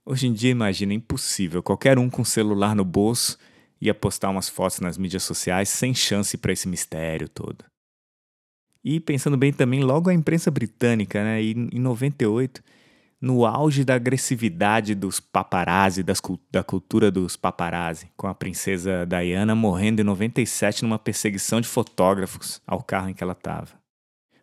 Hoje 0.05 0.27
em 0.27 0.33
dia, 0.33 0.51
imagina, 0.51 0.93
é 0.93 0.95
impossível. 0.95 1.63
Qualquer 1.63 1.97
um 1.97 2.09
com 2.09 2.23
celular 2.23 2.75
no 2.75 2.85
bolso 2.85 3.37
ia 3.81 3.93
postar 3.93 4.29
umas 4.29 4.47
fotos 4.47 4.79
nas 4.79 4.97
mídias 4.97 5.23
sociais 5.23 5.69
sem 5.69 5.95
chance 5.95 6.37
para 6.37 6.53
esse 6.53 6.67
mistério 6.67 7.27
todo. 7.27 7.65
E 8.83 8.99
pensando 8.99 9.35
bem 9.35 9.51
também, 9.51 9.83
logo 9.83 10.09
a 10.09 10.13
imprensa 10.13 10.51
britânica, 10.51 11.23
né? 11.23 11.41
Em 11.41 11.79
98, 11.79 12.63
no 13.19 13.43
auge 13.47 13.83
da 13.83 13.95
agressividade 13.95 14.93
dos 14.93 15.19
paparazzi, 15.19 16.03
das, 16.03 16.21
da 16.51 16.63
cultura 16.63 17.09
dos 17.09 17.35
paparazzi, 17.35 18.07
com 18.15 18.27
a 18.27 18.35
princesa 18.35 19.03
Diana 19.07 19.55
morrendo 19.55 20.01
em 20.01 20.05
97 20.05 20.83
numa 20.83 20.99
perseguição 20.99 21.59
de 21.59 21.67
fotógrafos 21.67 22.61
ao 22.67 22.83
carro 22.83 23.09
em 23.09 23.13
que 23.15 23.23
ela 23.23 23.33
estava. 23.33 23.69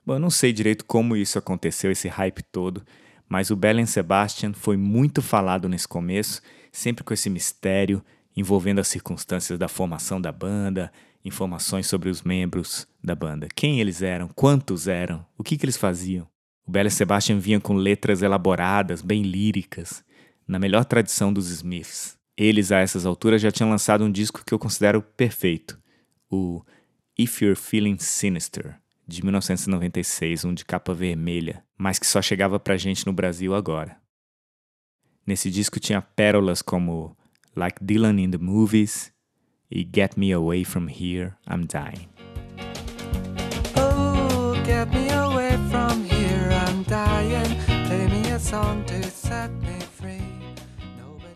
Bom, 0.04 0.14
eu 0.14 0.18
não 0.18 0.30
sei 0.30 0.52
direito 0.52 0.84
como 0.84 1.16
isso 1.16 1.38
aconteceu, 1.38 1.92
esse 1.92 2.08
hype 2.08 2.42
todo, 2.42 2.82
mas 3.28 3.50
o 3.50 3.56
Belen 3.56 3.86
Sebastian 3.86 4.52
foi 4.52 4.76
muito 4.76 5.22
falado 5.22 5.68
nesse 5.68 5.88
começo, 5.88 6.40
sempre 6.70 7.04
com 7.04 7.14
esse 7.14 7.30
mistério 7.30 8.02
envolvendo 8.36 8.80
as 8.80 8.88
circunstâncias 8.88 9.58
da 9.58 9.68
formação 9.68 10.20
da 10.20 10.32
banda, 10.32 10.92
informações 11.24 11.86
sobre 11.86 12.08
os 12.08 12.22
membros 12.22 12.86
da 13.02 13.14
banda. 13.14 13.48
Quem 13.54 13.80
eles 13.80 14.02
eram, 14.02 14.28
quantos 14.28 14.88
eram, 14.88 15.24
o 15.36 15.44
que, 15.44 15.56
que 15.56 15.64
eles 15.64 15.76
faziam. 15.76 16.26
O 16.66 16.70
Bela 16.70 16.90
Sebastian 16.90 17.38
vinha 17.38 17.60
com 17.60 17.74
letras 17.74 18.22
elaboradas, 18.22 19.02
bem 19.02 19.22
líricas, 19.22 20.04
na 20.46 20.58
melhor 20.58 20.84
tradição 20.84 21.32
dos 21.32 21.50
Smiths. 21.50 22.16
Eles, 22.36 22.72
a 22.72 22.78
essas 22.78 23.04
alturas, 23.04 23.42
já 23.42 23.50
tinham 23.50 23.70
lançado 23.70 24.04
um 24.04 24.10
disco 24.10 24.44
que 24.44 24.54
eu 24.54 24.58
considero 24.58 25.02
perfeito, 25.02 25.78
o 26.30 26.62
If 27.18 27.42
You're 27.42 27.56
Feeling 27.56 27.98
Sinister, 27.98 28.76
de 29.06 29.22
1996, 29.22 30.44
um 30.44 30.54
de 30.54 30.64
capa 30.64 30.94
vermelha, 30.94 31.62
mas 31.82 31.98
que 31.98 32.06
só 32.06 32.22
chegava 32.22 32.60
pra 32.60 32.76
gente 32.76 33.04
no 33.04 33.12
Brasil 33.12 33.56
agora. 33.56 33.96
Nesse 35.26 35.50
disco 35.50 35.80
tinha 35.80 36.00
pérolas 36.00 36.62
como 36.62 37.16
Like 37.56 37.84
Dylan 37.84 38.20
in 38.20 38.30
the 38.30 38.38
Movies 38.38 39.12
e 39.68 39.80
Get 39.92 40.12
Me 40.16 40.32
Away 40.32 40.64
From 40.64 40.86
Here, 40.88 41.34
I'm 41.50 41.66
Dying. 41.66 42.08
Oh, 43.76 44.54
get 44.64 44.94
me 44.94 45.12
away 45.12 45.58
from 45.70 46.04
here, 46.04 46.52
I'm 46.52 46.84
dying. 46.84 47.56
Play 47.88 48.06
me 48.06 48.30
a 48.30 48.38
song 48.38 48.84
to 48.84 49.02
set 49.10 49.50
me 49.50 49.80
free. 49.80 50.22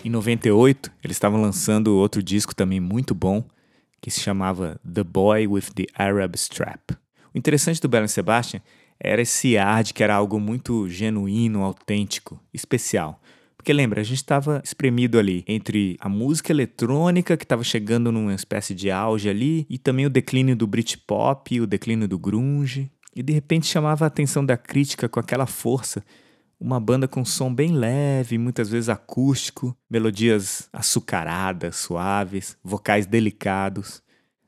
Em 0.05 0.11
98, 0.11 0.93
eles 1.03 1.17
estavam 1.17 1.43
lançando 1.43 1.97
outro 1.97 2.23
disco 2.23 2.55
também 2.55 2.79
muito 2.79 3.17
bom, 3.17 3.45
que 4.01 4.13
se 4.13 4.21
chamava 4.21 4.81
The 4.85 5.03
Boy 5.03 5.49
with 5.49 5.73
the 5.75 5.87
Arab 5.93 6.37
Strap. 6.37 6.93
O 7.35 7.39
interessante 7.39 7.81
do 7.81 7.89
Belen 7.89 8.07
Sebastian 8.07 8.63
era 8.99 9.23
esse 9.23 9.57
ar 9.57 9.85
de 9.85 9.95
que 9.95 10.03
era 10.03 10.15
algo 10.15 10.41
muito 10.41 10.89
genuíno, 10.89 11.63
autêntico, 11.63 12.41
especial. 12.53 13.21
Porque 13.57 13.73
lembra, 13.73 14.01
a 14.01 14.05
gente 14.05 14.19
estava 14.19 14.63
espremido 14.65 15.19
ali 15.19 15.45
entre 15.47 15.97
a 15.99 16.09
música 16.09 16.53
eletrônica 16.53 17.37
que 17.37 17.45
estava 17.45 17.65
chegando 17.65 18.13
numa 18.13 18.33
espécie 18.33 18.73
de 18.75 18.93
auge 18.93 19.29
ali 19.29 19.67
e 19.69 19.77
também 19.77 20.07
o 20.07 20.11
declínio 20.11 20.55
do 20.55 20.69
Britpop, 20.69 21.61
o 21.61 21.67
declínio 21.67 22.07
do 22.07 22.17
grunge. 22.17 22.91
E 23.15 23.25
de 23.25 23.33
repente 23.33 23.67
chamava 23.67 24.05
a 24.05 24.09
atenção 24.09 24.47
da 24.47 24.57
crítica 24.57 25.09
com 25.09 25.19
aquela 25.19 25.47
força. 25.47 26.05
Uma 26.61 26.79
banda 26.79 27.09
com 27.09 27.25
som 27.25 27.53
bem 27.53 27.73
leve, 27.73 28.39
muitas 28.39 28.71
vezes 28.71 28.89
acústico, 28.89 29.77
melodias 29.91 30.69
açucaradas, 30.73 31.75
suaves, 31.75 32.57
vocais 32.63 33.05
delicados, 33.05 34.01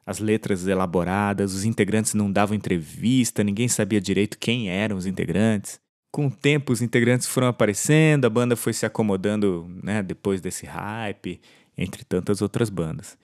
as 0.08 0.20
letras 0.20 0.66
elaboradas, 0.66 1.52
os 1.52 1.66
integrantes 1.66 2.14
não 2.14 2.32
davam 2.32 2.56
entrevista, 2.56 3.44
ninguém 3.44 3.68
sabia 3.68 4.00
direito 4.00 4.38
quem 4.38 4.70
eram 4.70 4.96
os 4.96 5.04
integrantes. 5.04 5.78
Com 6.10 6.28
o 6.28 6.30
tempo, 6.30 6.72
os 6.72 6.80
integrantes 6.80 7.26
foram 7.26 7.46
aparecendo, 7.46 8.24
a 8.24 8.30
banda 8.30 8.56
foi 8.56 8.72
se 8.72 8.86
acomodando 8.86 9.70
né, 9.82 10.02
depois 10.02 10.40
desse 10.40 10.64
hype, 10.64 11.38
entre 11.76 12.04
tantas 12.04 12.40
outras 12.40 12.70
bandas. 12.70 13.18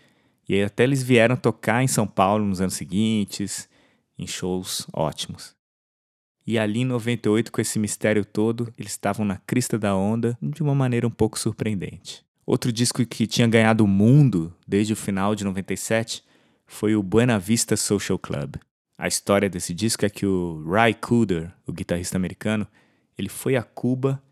E 0.47 0.53
aí 0.53 0.63
até 0.63 0.85
eles 0.85 1.03
vieram 1.03 1.37
tocar 1.37 1.83
em 1.83 1.89
São 1.89 2.07
Paulo 2.07 2.45
nos 2.45 2.61
anos 2.61 2.75
seguintes, 2.75 3.67
em 4.19 4.27
shows 4.27 4.87
ótimos. 4.93 5.57
E 6.47 6.59
ali 6.59 6.81
em 6.81 6.85
98, 6.85 7.51
com 7.51 7.63
esse 7.63 7.79
mistério 7.79 8.27
todo, 8.27 8.71
eles 8.79 8.93
estavam 8.93 9.25
na 9.25 9.39
crista 9.39 9.79
da 9.79 9.97
onda 9.97 10.37
de 10.43 10.63
uma 10.63 10.75
maneira 10.75 11.07
um 11.07 11.11
pouco 11.11 11.39
surpreendente. 11.39 12.23
Outro 12.45 12.71
disco 12.71 13.07
que 13.07 13.27
tinha 13.27 13.49
ganhado 13.49 13.83
o 13.83 13.89
mundo 13.89 14.55
desde 14.69 14.93
o 14.93 14.97
final 14.97 15.35
de 15.35 15.45
97 15.45 16.23
foi 16.67 16.95
o 16.97 17.03
Buena 17.03 17.39
Vista 17.39 17.77
Social 17.77 18.19
Club. 18.19 18.57
A 18.97 19.09
história 19.09 19.51
desse 19.51 19.75
disco 19.75 20.05
é 20.05 20.11
que 20.11 20.25
o 20.25 20.65
Ry 20.65 20.95
Cooder, 20.95 21.53
o 21.67 21.73
guitarrista 21.73 22.17
americano, 22.17 22.67
ele 23.19 23.29
foi 23.29 23.57
a 23.57 23.63
Cuba 23.63 24.23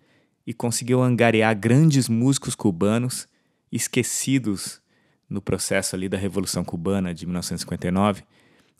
e 0.47 0.53
conseguiu 0.53 1.03
angariar 1.03 1.57
grandes 1.59 2.09
músicos 2.09 2.55
cubanos 2.55 3.29
esquecidos 3.71 4.81
no 5.29 5.41
processo 5.41 5.97
ali 5.97 6.09
da 6.09 6.19
Revolução 6.19 6.65
Cubana 6.65 7.15
de 7.15 7.27
1959, 7.27 8.23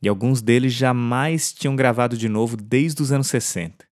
e 0.03 0.09
alguns 0.09 0.43
deles 0.43 0.73
jamais 0.73 1.53
tinham 1.53 1.75
gravado 1.75 2.17
de 2.17 2.29
novo 2.29 2.57
desde 2.57 3.01
os 3.01 3.13
anos 3.13 3.29
60. 3.29 3.87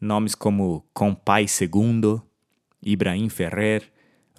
Nomes 0.00 0.34
como 0.34 0.86
Compay 0.94 1.46
Segundo, 1.46 2.22
Ibrahim 2.82 3.28
Ferrer, 3.28 3.92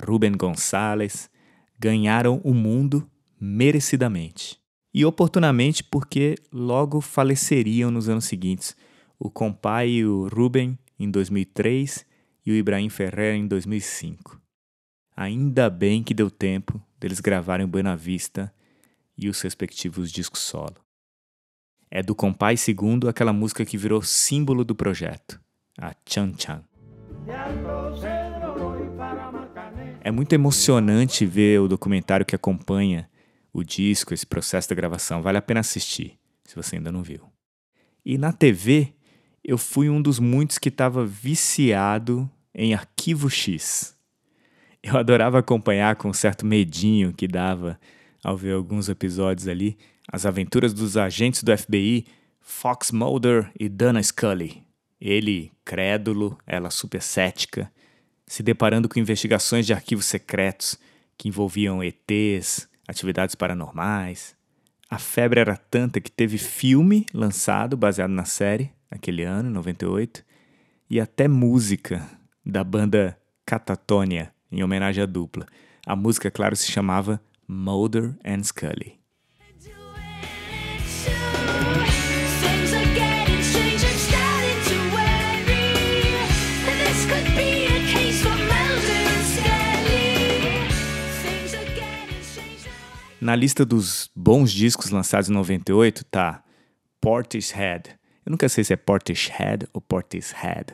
Rubén 0.04 0.32
González 0.32 1.30
ganharam 1.78 2.42
o 2.44 2.54
mundo 2.54 3.08
merecidamente 3.42 4.62
e 4.94 5.04
oportunamente 5.04 5.84
porque 5.84 6.36
logo 6.52 7.02
faleceriam 7.02 7.90
nos 7.90 8.08
anos 8.08 8.26
seguintes, 8.26 8.76
o 9.18 9.32
Compai 9.32 9.90
e 9.90 10.06
o 10.06 10.28
Ruben 10.28 10.78
em 11.00 11.10
2003 11.10 12.06
e 12.46 12.52
o 12.52 12.56
Ibrahim 12.56 12.90
Ferrer 12.90 13.36
em 13.36 13.48
2005. 13.48 14.40
Ainda 15.16 15.70
bem 15.70 16.04
que 16.04 16.14
deu 16.14 16.30
tempo 16.30 16.82
deles 17.00 17.20
gravarem 17.20 17.66
Buena 17.66 17.96
Vista 17.96 18.54
e 19.18 19.28
os 19.28 19.42
respectivos 19.42 20.12
discos 20.12 20.42
solo. 20.42 20.76
É 21.90 22.02
do 22.04 22.16
Compai 22.16 22.56
segundo 22.58 23.10
aquela 23.10 23.34
música 23.34 23.66
que 23.66 23.78
virou 23.78 24.02
símbolo 24.02 24.64
do 24.64 24.76
projeto, 24.76 25.40
a 25.80 25.96
Chan 26.08 26.34
Chan. 26.38 26.64
É 30.04 30.10
muito 30.10 30.34
emocionante 30.34 31.26
ver 31.26 31.60
o 31.60 31.68
documentário 31.68 32.26
que 32.26 32.36
acompanha 32.36 33.11
o 33.54 33.64
disco, 33.64 34.14
esse 34.14 34.26
processo 34.26 34.70
da 34.70 34.76
gravação. 34.76 35.22
Vale 35.22 35.38
a 35.38 35.42
pena 35.42 35.60
assistir, 35.60 36.18
se 36.46 36.56
você 36.56 36.78
ainda 36.78 36.92
não 36.92 37.04
viu. 37.04 37.22
E 38.06 38.18
na 38.18 38.32
TV, 38.32 38.94
eu 39.44 39.58
fui 39.58 39.90
um 39.90 40.02
dos 40.02 40.20
muitos 40.20 40.58
que 40.58 40.70
estava 40.70 41.06
viciado 41.06 42.30
em 42.54 42.74
Arquivo 42.74 43.30
X. 43.30 43.96
Eu 44.82 44.98
adorava 44.98 45.40
acompanhar 45.40 45.96
com 45.96 46.10
um 46.10 46.14
certo 46.14 46.46
medinho 46.46 47.14
que 47.14 47.28
dava 47.28 47.80
ao 48.24 48.36
ver 48.36 48.54
alguns 48.54 48.90
episódios 48.90 49.48
ali 49.48 49.78
as 50.12 50.26
aventuras 50.26 50.74
dos 50.74 50.98
agentes 50.98 51.42
do 51.42 51.58
FBI 51.58 52.06
Fox 52.40 52.92
Mulder 52.92 53.50
e 53.58 53.70
Dana 53.70 54.04
Scully. 54.04 54.64
Ele, 55.00 55.52
crédulo, 55.64 56.38
ela 56.46 56.70
super 56.70 57.02
cética, 57.02 57.72
se 58.28 58.44
deparando 58.44 58.90
com 58.90 59.00
investigações 59.00 59.66
de 59.66 59.74
arquivos 59.74 60.06
secretos 60.06 60.78
que 61.18 61.30
envolviam 61.30 61.82
ETs, 61.84 62.68
atividades 62.92 63.36
paranormais. 63.36 64.36
A 64.90 65.00
febre 65.00 65.40
era 65.40 65.56
tanta 65.56 66.02
que 66.02 66.12
teve 66.12 66.38
filme 66.38 67.06
lançado 67.14 67.78
baseado 67.78 68.12
na 68.12 68.26
série, 68.26 68.72
naquele 68.90 69.24
ano, 69.24 69.50
98, 69.50 70.24
e 70.90 71.00
até 71.00 71.28
música 71.28 72.08
da 72.46 72.64
banda 72.64 73.18
Catatonia, 73.46 74.34
em 74.52 74.62
homenagem 74.64 75.04
à 75.04 75.08
dupla. 75.08 75.48
A 75.86 75.96
música, 75.96 76.30
claro, 76.30 76.56
se 76.56 76.70
chamava 76.70 77.22
Mulder 77.48 78.14
and 78.26 78.44
Scully. 78.44 79.01
Na 93.22 93.36
lista 93.36 93.64
dos 93.64 94.10
bons 94.16 94.52
discos 94.52 94.90
lançados 94.90 95.30
em 95.30 95.34
98 95.34 96.04
tá 96.06 96.44
Portishead. 97.00 97.92
Eu 98.26 98.32
nunca 98.32 98.50
sei 98.50 98.64
se 98.64 98.74
é 98.74 98.76
Portishead 98.76 99.68
ou 99.72 99.80
Portishead. 99.80 100.74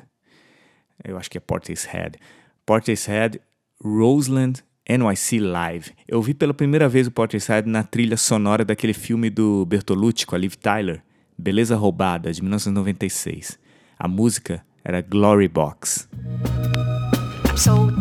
Eu 1.03 1.17
acho 1.17 1.29
que 1.29 1.37
é 1.37 1.41
Portishead. 1.41 2.17
Portishead, 2.65 3.41
Roseland, 3.83 4.63
NYC 4.87 5.41
Live. 5.41 5.91
Eu 6.07 6.21
vi 6.21 6.33
pela 6.33 6.53
primeira 6.53 6.87
vez 6.87 7.07
o 7.07 7.11
Portishead 7.11 7.67
na 7.67 7.83
trilha 7.83 8.15
sonora 8.15 8.63
daquele 8.63 8.93
filme 8.93 9.29
do 9.29 9.65
Bertolucci 9.65 10.25
com 10.25 10.33
a 10.33 10.37
Liv 10.37 10.55
Tyler, 10.55 11.03
Beleza 11.37 11.75
Roubada, 11.75 12.31
de 12.31 12.41
1996. 12.41 13.59
A 13.99 14.07
música 14.07 14.65
era 14.85 15.01
Glory 15.01 15.49
Box. 15.49 16.07
So 17.57 17.91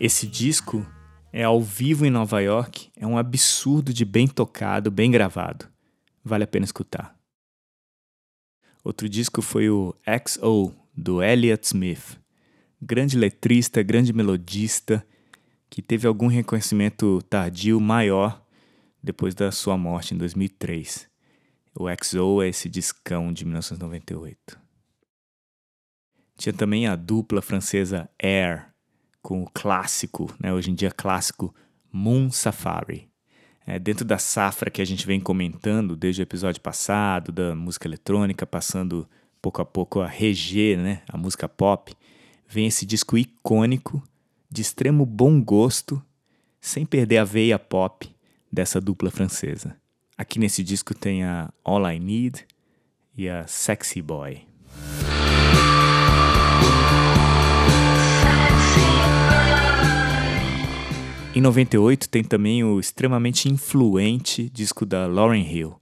Esse 0.00 0.26
disco 0.26 0.86
é 1.30 1.44
ao 1.44 1.60
vivo 1.60 2.06
em 2.06 2.10
Nova 2.10 2.40
York, 2.40 2.90
é 2.96 3.06
um 3.06 3.18
absurdo 3.18 3.92
de 3.92 4.02
bem 4.02 4.26
tocado, 4.26 4.90
bem 4.90 5.10
gravado. 5.10 5.68
Vale 6.24 6.44
a 6.44 6.46
pena 6.46 6.64
escutar. 6.64 7.14
Outro 8.82 9.06
disco 9.10 9.42
foi 9.42 9.68
o 9.68 9.94
XO, 10.26 10.74
do 10.96 11.22
Elliott 11.22 11.66
Smith. 11.66 12.18
Grande 12.80 13.18
letrista, 13.18 13.82
grande 13.82 14.10
melodista, 14.10 15.06
que 15.68 15.82
teve 15.82 16.08
algum 16.08 16.28
reconhecimento 16.28 17.20
tardio 17.28 17.78
maior 17.78 18.42
depois 19.02 19.34
da 19.34 19.52
sua 19.52 19.76
morte 19.76 20.14
em 20.14 20.16
2003. 20.16 21.10
O 21.78 21.84
XO 22.02 22.40
é 22.40 22.48
esse 22.48 22.70
discão 22.70 23.30
de 23.30 23.44
1998. 23.44 24.58
Tinha 26.38 26.54
também 26.54 26.86
a 26.86 26.96
dupla 26.96 27.42
francesa 27.42 28.08
Air, 28.18 28.69
com 29.22 29.42
o 29.42 29.50
clássico, 29.50 30.34
né, 30.40 30.52
hoje 30.52 30.70
em 30.70 30.74
dia 30.74 30.90
clássico, 30.90 31.54
Moon 31.92 32.30
Safari. 32.30 33.08
É, 33.66 33.78
dentro 33.78 34.04
da 34.04 34.18
safra 34.18 34.70
que 34.70 34.82
a 34.82 34.84
gente 34.84 35.06
vem 35.06 35.20
comentando 35.20 35.94
desde 35.94 36.22
o 36.22 36.24
episódio 36.24 36.60
passado, 36.60 37.30
da 37.30 37.54
música 37.54 37.86
eletrônica, 37.86 38.46
passando 38.46 39.08
pouco 39.40 39.62
a 39.62 39.64
pouco 39.64 40.00
a 40.00 40.06
reger 40.06 40.78
né, 40.78 41.02
a 41.08 41.16
música 41.16 41.48
pop, 41.48 41.94
vem 42.48 42.66
esse 42.66 42.84
disco 42.84 43.16
icônico, 43.16 44.02
de 44.50 44.62
extremo 44.62 45.06
bom 45.06 45.40
gosto, 45.40 46.02
sem 46.60 46.84
perder 46.84 47.18
a 47.18 47.24
veia 47.24 47.58
pop 47.58 48.10
dessa 48.50 48.80
dupla 48.80 49.10
francesa. 49.10 49.76
Aqui 50.18 50.38
nesse 50.38 50.62
disco 50.62 50.94
tem 50.94 51.24
a 51.24 51.52
All 51.64 51.88
I 51.88 51.98
Need 51.98 52.46
e 53.16 53.28
a 53.28 53.46
Sexy 53.46 54.02
Boy. 54.02 54.42
Em 61.32 61.40
98 61.40 62.08
tem 62.08 62.24
também 62.24 62.64
o 62.64 62.80
extremamente 62.80 63.48
influente 63.48 64.50
disco 64.50 64.84
da 64.84 65.06
Lauryn 65.06 65.44
Hill, 65.44 65.80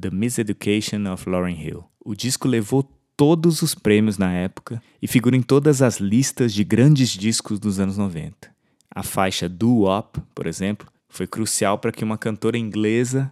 The 0.00 0.08
Miseducation 0.10 1.12
of 1.12 1.28
Lauryn 1.28 1.60
Hill. 1.60 1.84
O 2.02 2.14
disco 2.14 2.48
levou 2.48 2.82
todos 3.14 3.60
os 3.60 3.74
prêmios 3.74 4.16
na 4.16 4.32
época 4.32 4.82
e 5.02 5.06
figura 5.06 5.36
em 5.36 5.42
todas 5.42 5.82
as 5.82 5.98
listas 5.98 6.54
de 6.54 6.64
grandes 6.64 7.10
discos 7.10 7.60
dos 7.60 7.78
anos 7.78 7.98
90. 7.98 8.50
A 8.90 9.02
faixa 9.02 9.50
Do 9.50 9.80
Wop, 9.80 10.18
por 10.34 10.46
exemplo, 10.46 10.88
foi 11.10 11.26
crucial 11.26 11.76
para 11.76 11.92
que 11.92 12.02
uma 12.02 12.16
cantora 12.16 12.56
inglesa 12.56 13.30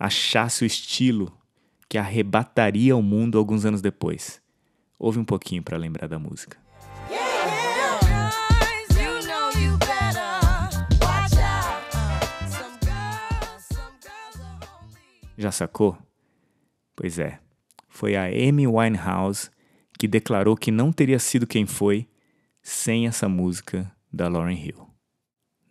achasse 0.00 0.64
o 0.64 0.66
estilo 0.66 1.30
que 1.86 1.98
arrebataria 1.98 2.96
o 2.96 3.02
mundo 3.02 3.36
alguns 3.36 3.66
anos 3.66 3.82
depois. 3.82 4.40
Ouve 4.98 5.18
um 5.18 5.24
pouquinho 5.24 5.62
para 5.62 5.76
lembrar 5.76 6.08
da 6.08 6.18
música. 6.18 6.63
Já 15.44 15.52
sacou? 15.52 15.98
Pois 16.96 17.18
é, 17.18 17.38
foi 17.86 18.16
a 18.16 18.24
Amy 18.24 18.66
Winehouse 18.66 19.50
que 19.98 20.08
declarou 20.08 20.56
que 20.56 20.70
não 20.70 20.90
teria 20.90 21.18
sido 21.18 21.46
quem 21.46 21.66
foi 21.66 22.08
sem 22.62 23.06
essa 23.06 23.28
música 23.28 23.92
da 24.10 24.26
Lauryn 24.26 24.56
Hill. 24.56 24.88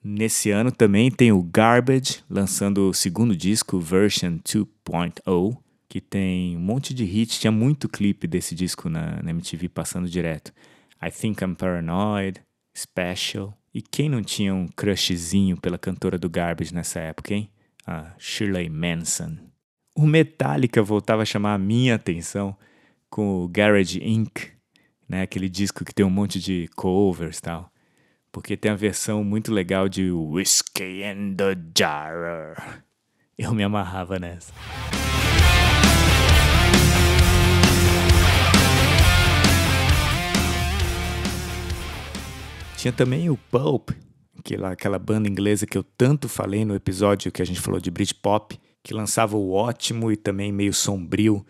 Nesse 0.03 0.51
ano 0.51 0.71
também 0.71 1.09
tem 1.09 1.31
o 1.31 1.41
Garbage 1.41 2.23
lançando 2.29 2.89
o 2.89 2.93
segundo 2.93 3.35
disco, 3.35 3.79
Version 3.79 4.37
2.0, 4.45 5.57
que 5.89 5.99
tem 5.99 6.55
um 6.55 6.59
monte 6.59 6.93
de 6.93 7.03
hits, 7.03 7.39
tinha 7.39 7.51
muito 7.51 7.89
clipe 7.89 8.27
desse 8.27 8.53
disco 8.53 8.87
na, 8.89 9.23
na 9.23 9.31
MTV 9.31 9.69
passando 9.69 10.07
direto. 10.07 10.53
I 11.01 11.09
Think 11.09 11.43
I'm 11.43 11.55
Paranoid, 11.55 12.39
Special. 12.77 13.57
E 13.73 13.81
quem 13.81 14.07
não 14.07 14.21
tinha 14.21 14.53
um 14.53 14.67
crushzinho 14.67 15.59
pela 15.59 15.79
cantora 15.79 16.19
do 16.19 16.29
Garbage 16.29 16.75
nessa 16.75 16.99
época, 16.99 17.33
hein? 17.33 17.49
A 17.87 18.13
Shirley 18.19 18.69
Manson. 18.69 19.51
O 19.95 20.07
Metallica 20.07 20.81
voltava 20.81 21.21
a 21.21 21.25
chamar 21.25 21.53
a 21.53 21.57
minha 21.59 21.93
atenção 21.93 22.57
com 23.11 23.43
o 23.43 23.47
Garage 23.47 24.03
Inc., 24.03 24.49
né? 25.07 25.21
Aquele 25.21 25.47
disco 25.47 25.85
que 25.85 25.93
tem 25.93 26.03
um 26.03 26.09
monte 26.09 26.39
de 26.39 26.67
covers 26.75 27.37
e 27.37 27.41
tal. 27.43 27.71
Porque 28.31 28.57
tem 28.57 28.71
a 28.71 28.75
versão 28.75 29.23
muito 29.23 29.53
legal 29.53 29.87
de 29.87 30.11
Whiskey 30.11 31.03
and 31.03 31.35
the 31.35 31.55
Jar. 31.77 32.83
Eu 33.37 33.53
me 33.53 33.63
amarrava 33.63 34.17
nessa. 34.17 34.51
Tinha 42.75 42.91
também 42.91 43.29
o 43.29 43.37
Pulp, 43.37 43.91
aquela, 44.39 44.71
aquela 44.71 44.97
banda 44.97 45.29
inglesa 45.29 45.67
que 45.67 45.77
eu 45.77 45.83
tanto 45.83 46.27
falei 46.27 46.65
no 46.65 46.73
episódio 46.73 47.31
que 47.31 47.43
a 47.43 47.45
gente 47.45 47.61
falou 47.61 47.79
de 47.79 47.91
Britpop, 47.91 48.59
que 48.83 48.93
lançava 48.93 49.37
o 49.37 49.51
ótimo 49.51 50.11
e 50.11 50.17
também 50.17 50.51
meio 50.51 50.73
sombrio 50.73 51.45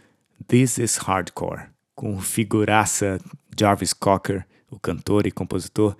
This 0.47 0.77
is 0.77 0.97
Hardcore, 0.97 1.69
com 1.95 2.19
figuraça 2.21 3.19
Jarvis 3.57 3.91
Cocker, 3.91 4.45
o 4.69 4.79
cantor 4.79 5.25
e 5.25 5.31
compositor, 5.31 5.97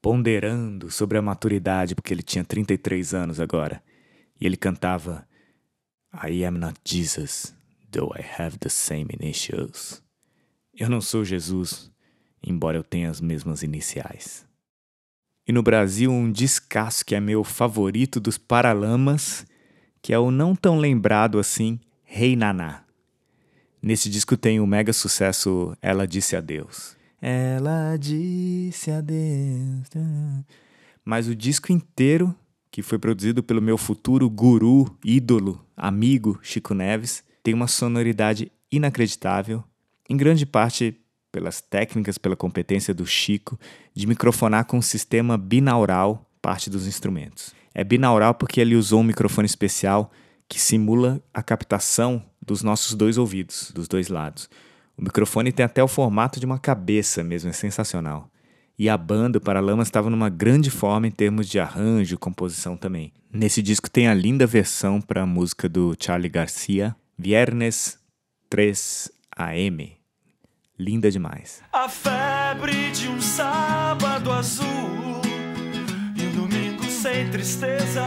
ponderando 0.00 0.90
sobre 0.90 1.18
a 1.18 1.22
maturidade, 1.22 1.94
porque 1.94 2.14
ele 2.14 2.22
tinha 2.22 2.44
33 2.44 3.12
anos 3.12 3.40
agora. 3.40 3.82
E 4.40 4.46
ele 4.46 4.56
cantava 4.56 5.26
I 6.24 6.44
am 6.44 6.58
not 6.58 6.78
Jesus, 6.84 7.54
though 7.90 8.14
I 8.16 8.24
have 8.40 8.58
the 8.58 8.68
same 8.68 9.08
initials. 9.20 10.02
Eu 10.72 10.88
não 10.88 11.00
sou 11.00 11.24
Jesus, 11.24 11.90
embora 12.40 12.78
eu 12.78 12.84
tenha 12.84 13.10
as 13.10 13.20
mesmas 13.20 13.64
iniciais. 13.64 14.46
E 15.46 15.52
no 15.52 15.62
Brasil, 15.62 16.10
um 16.12 16.30
descasso 16.30 17.04
que 17.04 17.14
é 17.14 17.20
meu 17.20 17.42
favorito 17.42 18.20
dos 18.20 18.36
Paralamas, 18.36 19.46
que 20.02 20.12
é 20.12 20.18
o 20.18 20.30
não 20.30 20.54
tão 20.54 20.78
lembrado 20.78 21.38
assim, 21.38 21.78
Rei 22.04 22.36
Naná. 22.36 22.82
Nesse 23.82 24.08
disco 24.08 24.36
tem 24.36 24.60
o 24.60 24.66
mega 24.66 24.92
sucesso 24.92 25.76
Ela 25.80 26.06
Disse 26.06 26.34
Adeus. 26.34 26.98
Ela 27.20 27.96
disse 27.96 28.90
adeus. 28.92 29.88
Mas 31.04 31.26
o 31.26 31.34
disco 31.34 31.72
inteiro, 31.72 32.34
que 32.70 32.80
foi 32.80 32.98
produzido 32.98 33.42
pelo 33.42 33.60
meu 33.60 33.76
futuro 33.76 34.30
guru, 34.30 34.96
ídolo, 35.04 35.64
amigo 35.76 36.38
Chico 36.42 36.74
Neves, 36.74 37.24
tem 37.42 37.54
uma 37.54 37.66
sonoridade 37.66 38.52
inacreditável, 38.70 39.64
em 40.08 40.16
grande 40.16 40.46
parte 40.46 40.96
pelas 41.32 41.60
técnicas, 41.60 42.18
pela 42.18 42.36
competência 42.36 42.94
do 42.94 43.04
Chico 43.04 43.58
de 43.94 44.06
microfonar 44.06 44.64
com 44.64 44.78
um 44.78 44.82
sistema 44.82 45.36
binaural 45.36 46.24
parte 46.40 46.70
dos 46.70 46.86
instrumentos. 46.86 47.52
É 47.74 47.84
binaural 47.84 48.34
porque 48.34 48.60
ele 48.60 48.76
usou 48.76 49.00
um 49.00 49.04
microfone 49.04 49.46
especial 49.46 50.10
que 50.48 50.60
simula 50.60 51.22
a 51.32 51.42
captação 51.42 52.22
dos 52.40 52.62
nossos 52.62 52.94
dois 52.94 53.18
ouvidos, 53.18 53.70
dos 53.74 53.86
dois 53.86 54.08
lados. 54.08 54.48
O 54.96 55.02
microfone 55.02 55.52
tem 55.52 55.64
até 55.64 55.82
o 55.82 55.88
formato 55.88 56.40
de 56.40 56.46
uma 56.46 56.58
cabeça 56.58 57.22
mesmo, 57.22 57.50
é 57.50 57.52
sensacional. 57.52 58.30
E 58.78 58.88
a 58.88 58.96
banda, 58.96 59.38
o 59.38 59.40
Paralamas, 59.40 59.88
estava 59.88 60.08
numa 60.08 60.28
grande 60.28 60.70
forma 60.70 61.06
em 61.06 61.10
termos 61.10 61.48
de 61.48 61.58
arranjo 61.58 62.14
e 62.14 62.18
composição 62.18 62.76
também. 62.76 63.12
Nesse 63.32 63.60
disco 63.60 63.90
tem 63.90 64.08
a 64.08 64.14
linda 64.14 64.46
versão 64.46 65.00
para 65.00 65.22
a 65.22 65.26
música 65.26 65.68
do 65.68 65.94
Charlie 65.98 66.28
Garcia, 66.30 66.96
Viernes 67.18 67.98
3 68.48 69.10
AM. 69.36 69.98
Linda 70.78 71.10
demais. 71.10 71.60
A 71.72 71.88
febre 71.88 72.92
de 72.92 73.08
um 73.08 73.20
sábado 73.20 74.30
azul 74.30 75.20
e 76.16 76.22
um 76.22 76.32
domingo 76.32 76.87
sem 76.98 77.30
tristezas. 77.30 78.02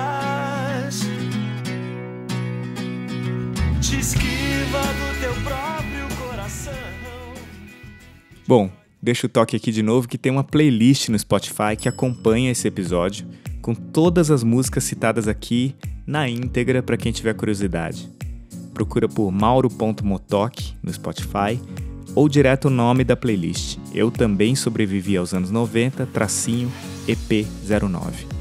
Te 3.79 3.99
esquiva 3.99 4.81
do 4.81 5.19
teu 5.21 5.33
próprio 5.43 6.07
coração. 6.19 6.73
Bom, 8.45 8.69
deixa 9.01 9.27
o 9.27 9.29
toque 9.29 9.55
aqui 9.55 9.71
de 9.71 9.81
novo 9.81 10.09
que 10.09 10.17
tem 10.17 10.29
uma 10.29 10.43
playlist 10.43 11.07
no 11.07 11.17
Spotify 11.17 11.77
que 11.79 11.87
acompanha 11.87 12.51
esse 12.51 12.67
episódio 12.67 13.25
com 13.61 13.73
todas 13.73 14.29
as 14.29 14.43
músicas 14.43 14.83
citadas 14.83 15.25
aqui 15.25 15.73
na 16.05 16.27
íntegra 16.27 16.83
para 16.83 16.97
quem 16.97 17.13
tiver 17.13 17.33
curiosidade. 17.33 18.09
Procura 18.73 19.07
por 19.07 19.31
mauro.motoc 19.31 20.53
no 20.83 20.91
Spotify 20.91 21.57
ou 22.13 22.27
direto 22.27 22.65
o 22.65 22.71
nome 22.71 23.05
da 23.05 23.15
playlist. 23.15 23.77
Eu 23.93 24.11
também 24.11 24.53
sobrevivi 24.53 25.15
aos 25.15 25.33
anos 25.33 25.49
90, 25.49 26.05
tracinho 26.07 26.69
EP09. 27.07 28.40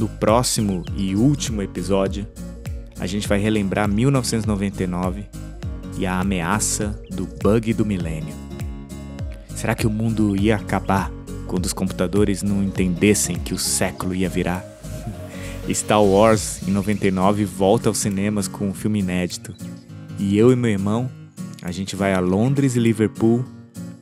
No 0.00 0.08
próximo 0.08 0.82
e 0.96 1.14
último 1.14 1.60
episódio, 1.60 2.26
a 2.98 3.06
gente 3.06 3.28
vai 3.28 3.38
relembrar 3.38 3.86
1999 3.86 5.26
e 5.98 6.06
a 6.06 6.18
ameaça 6.18 6.98
do 7.10 7.26
bug 7.26 7.74
do 7.74 7.84
milênio. 7.84 8.34
Será 9.54 9.74
que 9.74 9.86
o 9.86 9.90
mundo 9.90 10.34
ia 10.34 10.56
acabar 10.56 11.12
quando 11.46 11.66
os 11.66 11.74
computadores 11.74 12.42
não 12.42 12.62
entendessem 12.62 13.36
que 13.36 13.52
o 13.52 13.58
século 13.58 14.14
ia 14.14 14.30
virar? 14.30 14.64
Star 15.70 16.02
Wars, 16.02 16.66
em 16.66 16.70
99, 16.70 17.44
volta 17.44 17.90
aos 17.90 17.98
cinemas 17.98 18.48
com 18.48 18.70
um 18.70 18.72
filme 18.72 19.00
inédito. 19.00 19.54
E 20.18 20.38
eu 20.38 20.50
e 20.50 20.56
meu 20.56 20.70
irmão, 20.70 21.10
a 21.60 21.70
gente 21.70 21.94
vai 21.94 22.14
a 22.14 22.20
Londres 22.20 22.74
e 22.74 22.78
Liverpool 22.78 23.44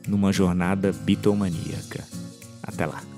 numa 0.07 0.31
jornada 0.31 0.93
bitomaníaca. 0.93 2.05
Até 2.63 2.85
lá. 2.85 3.08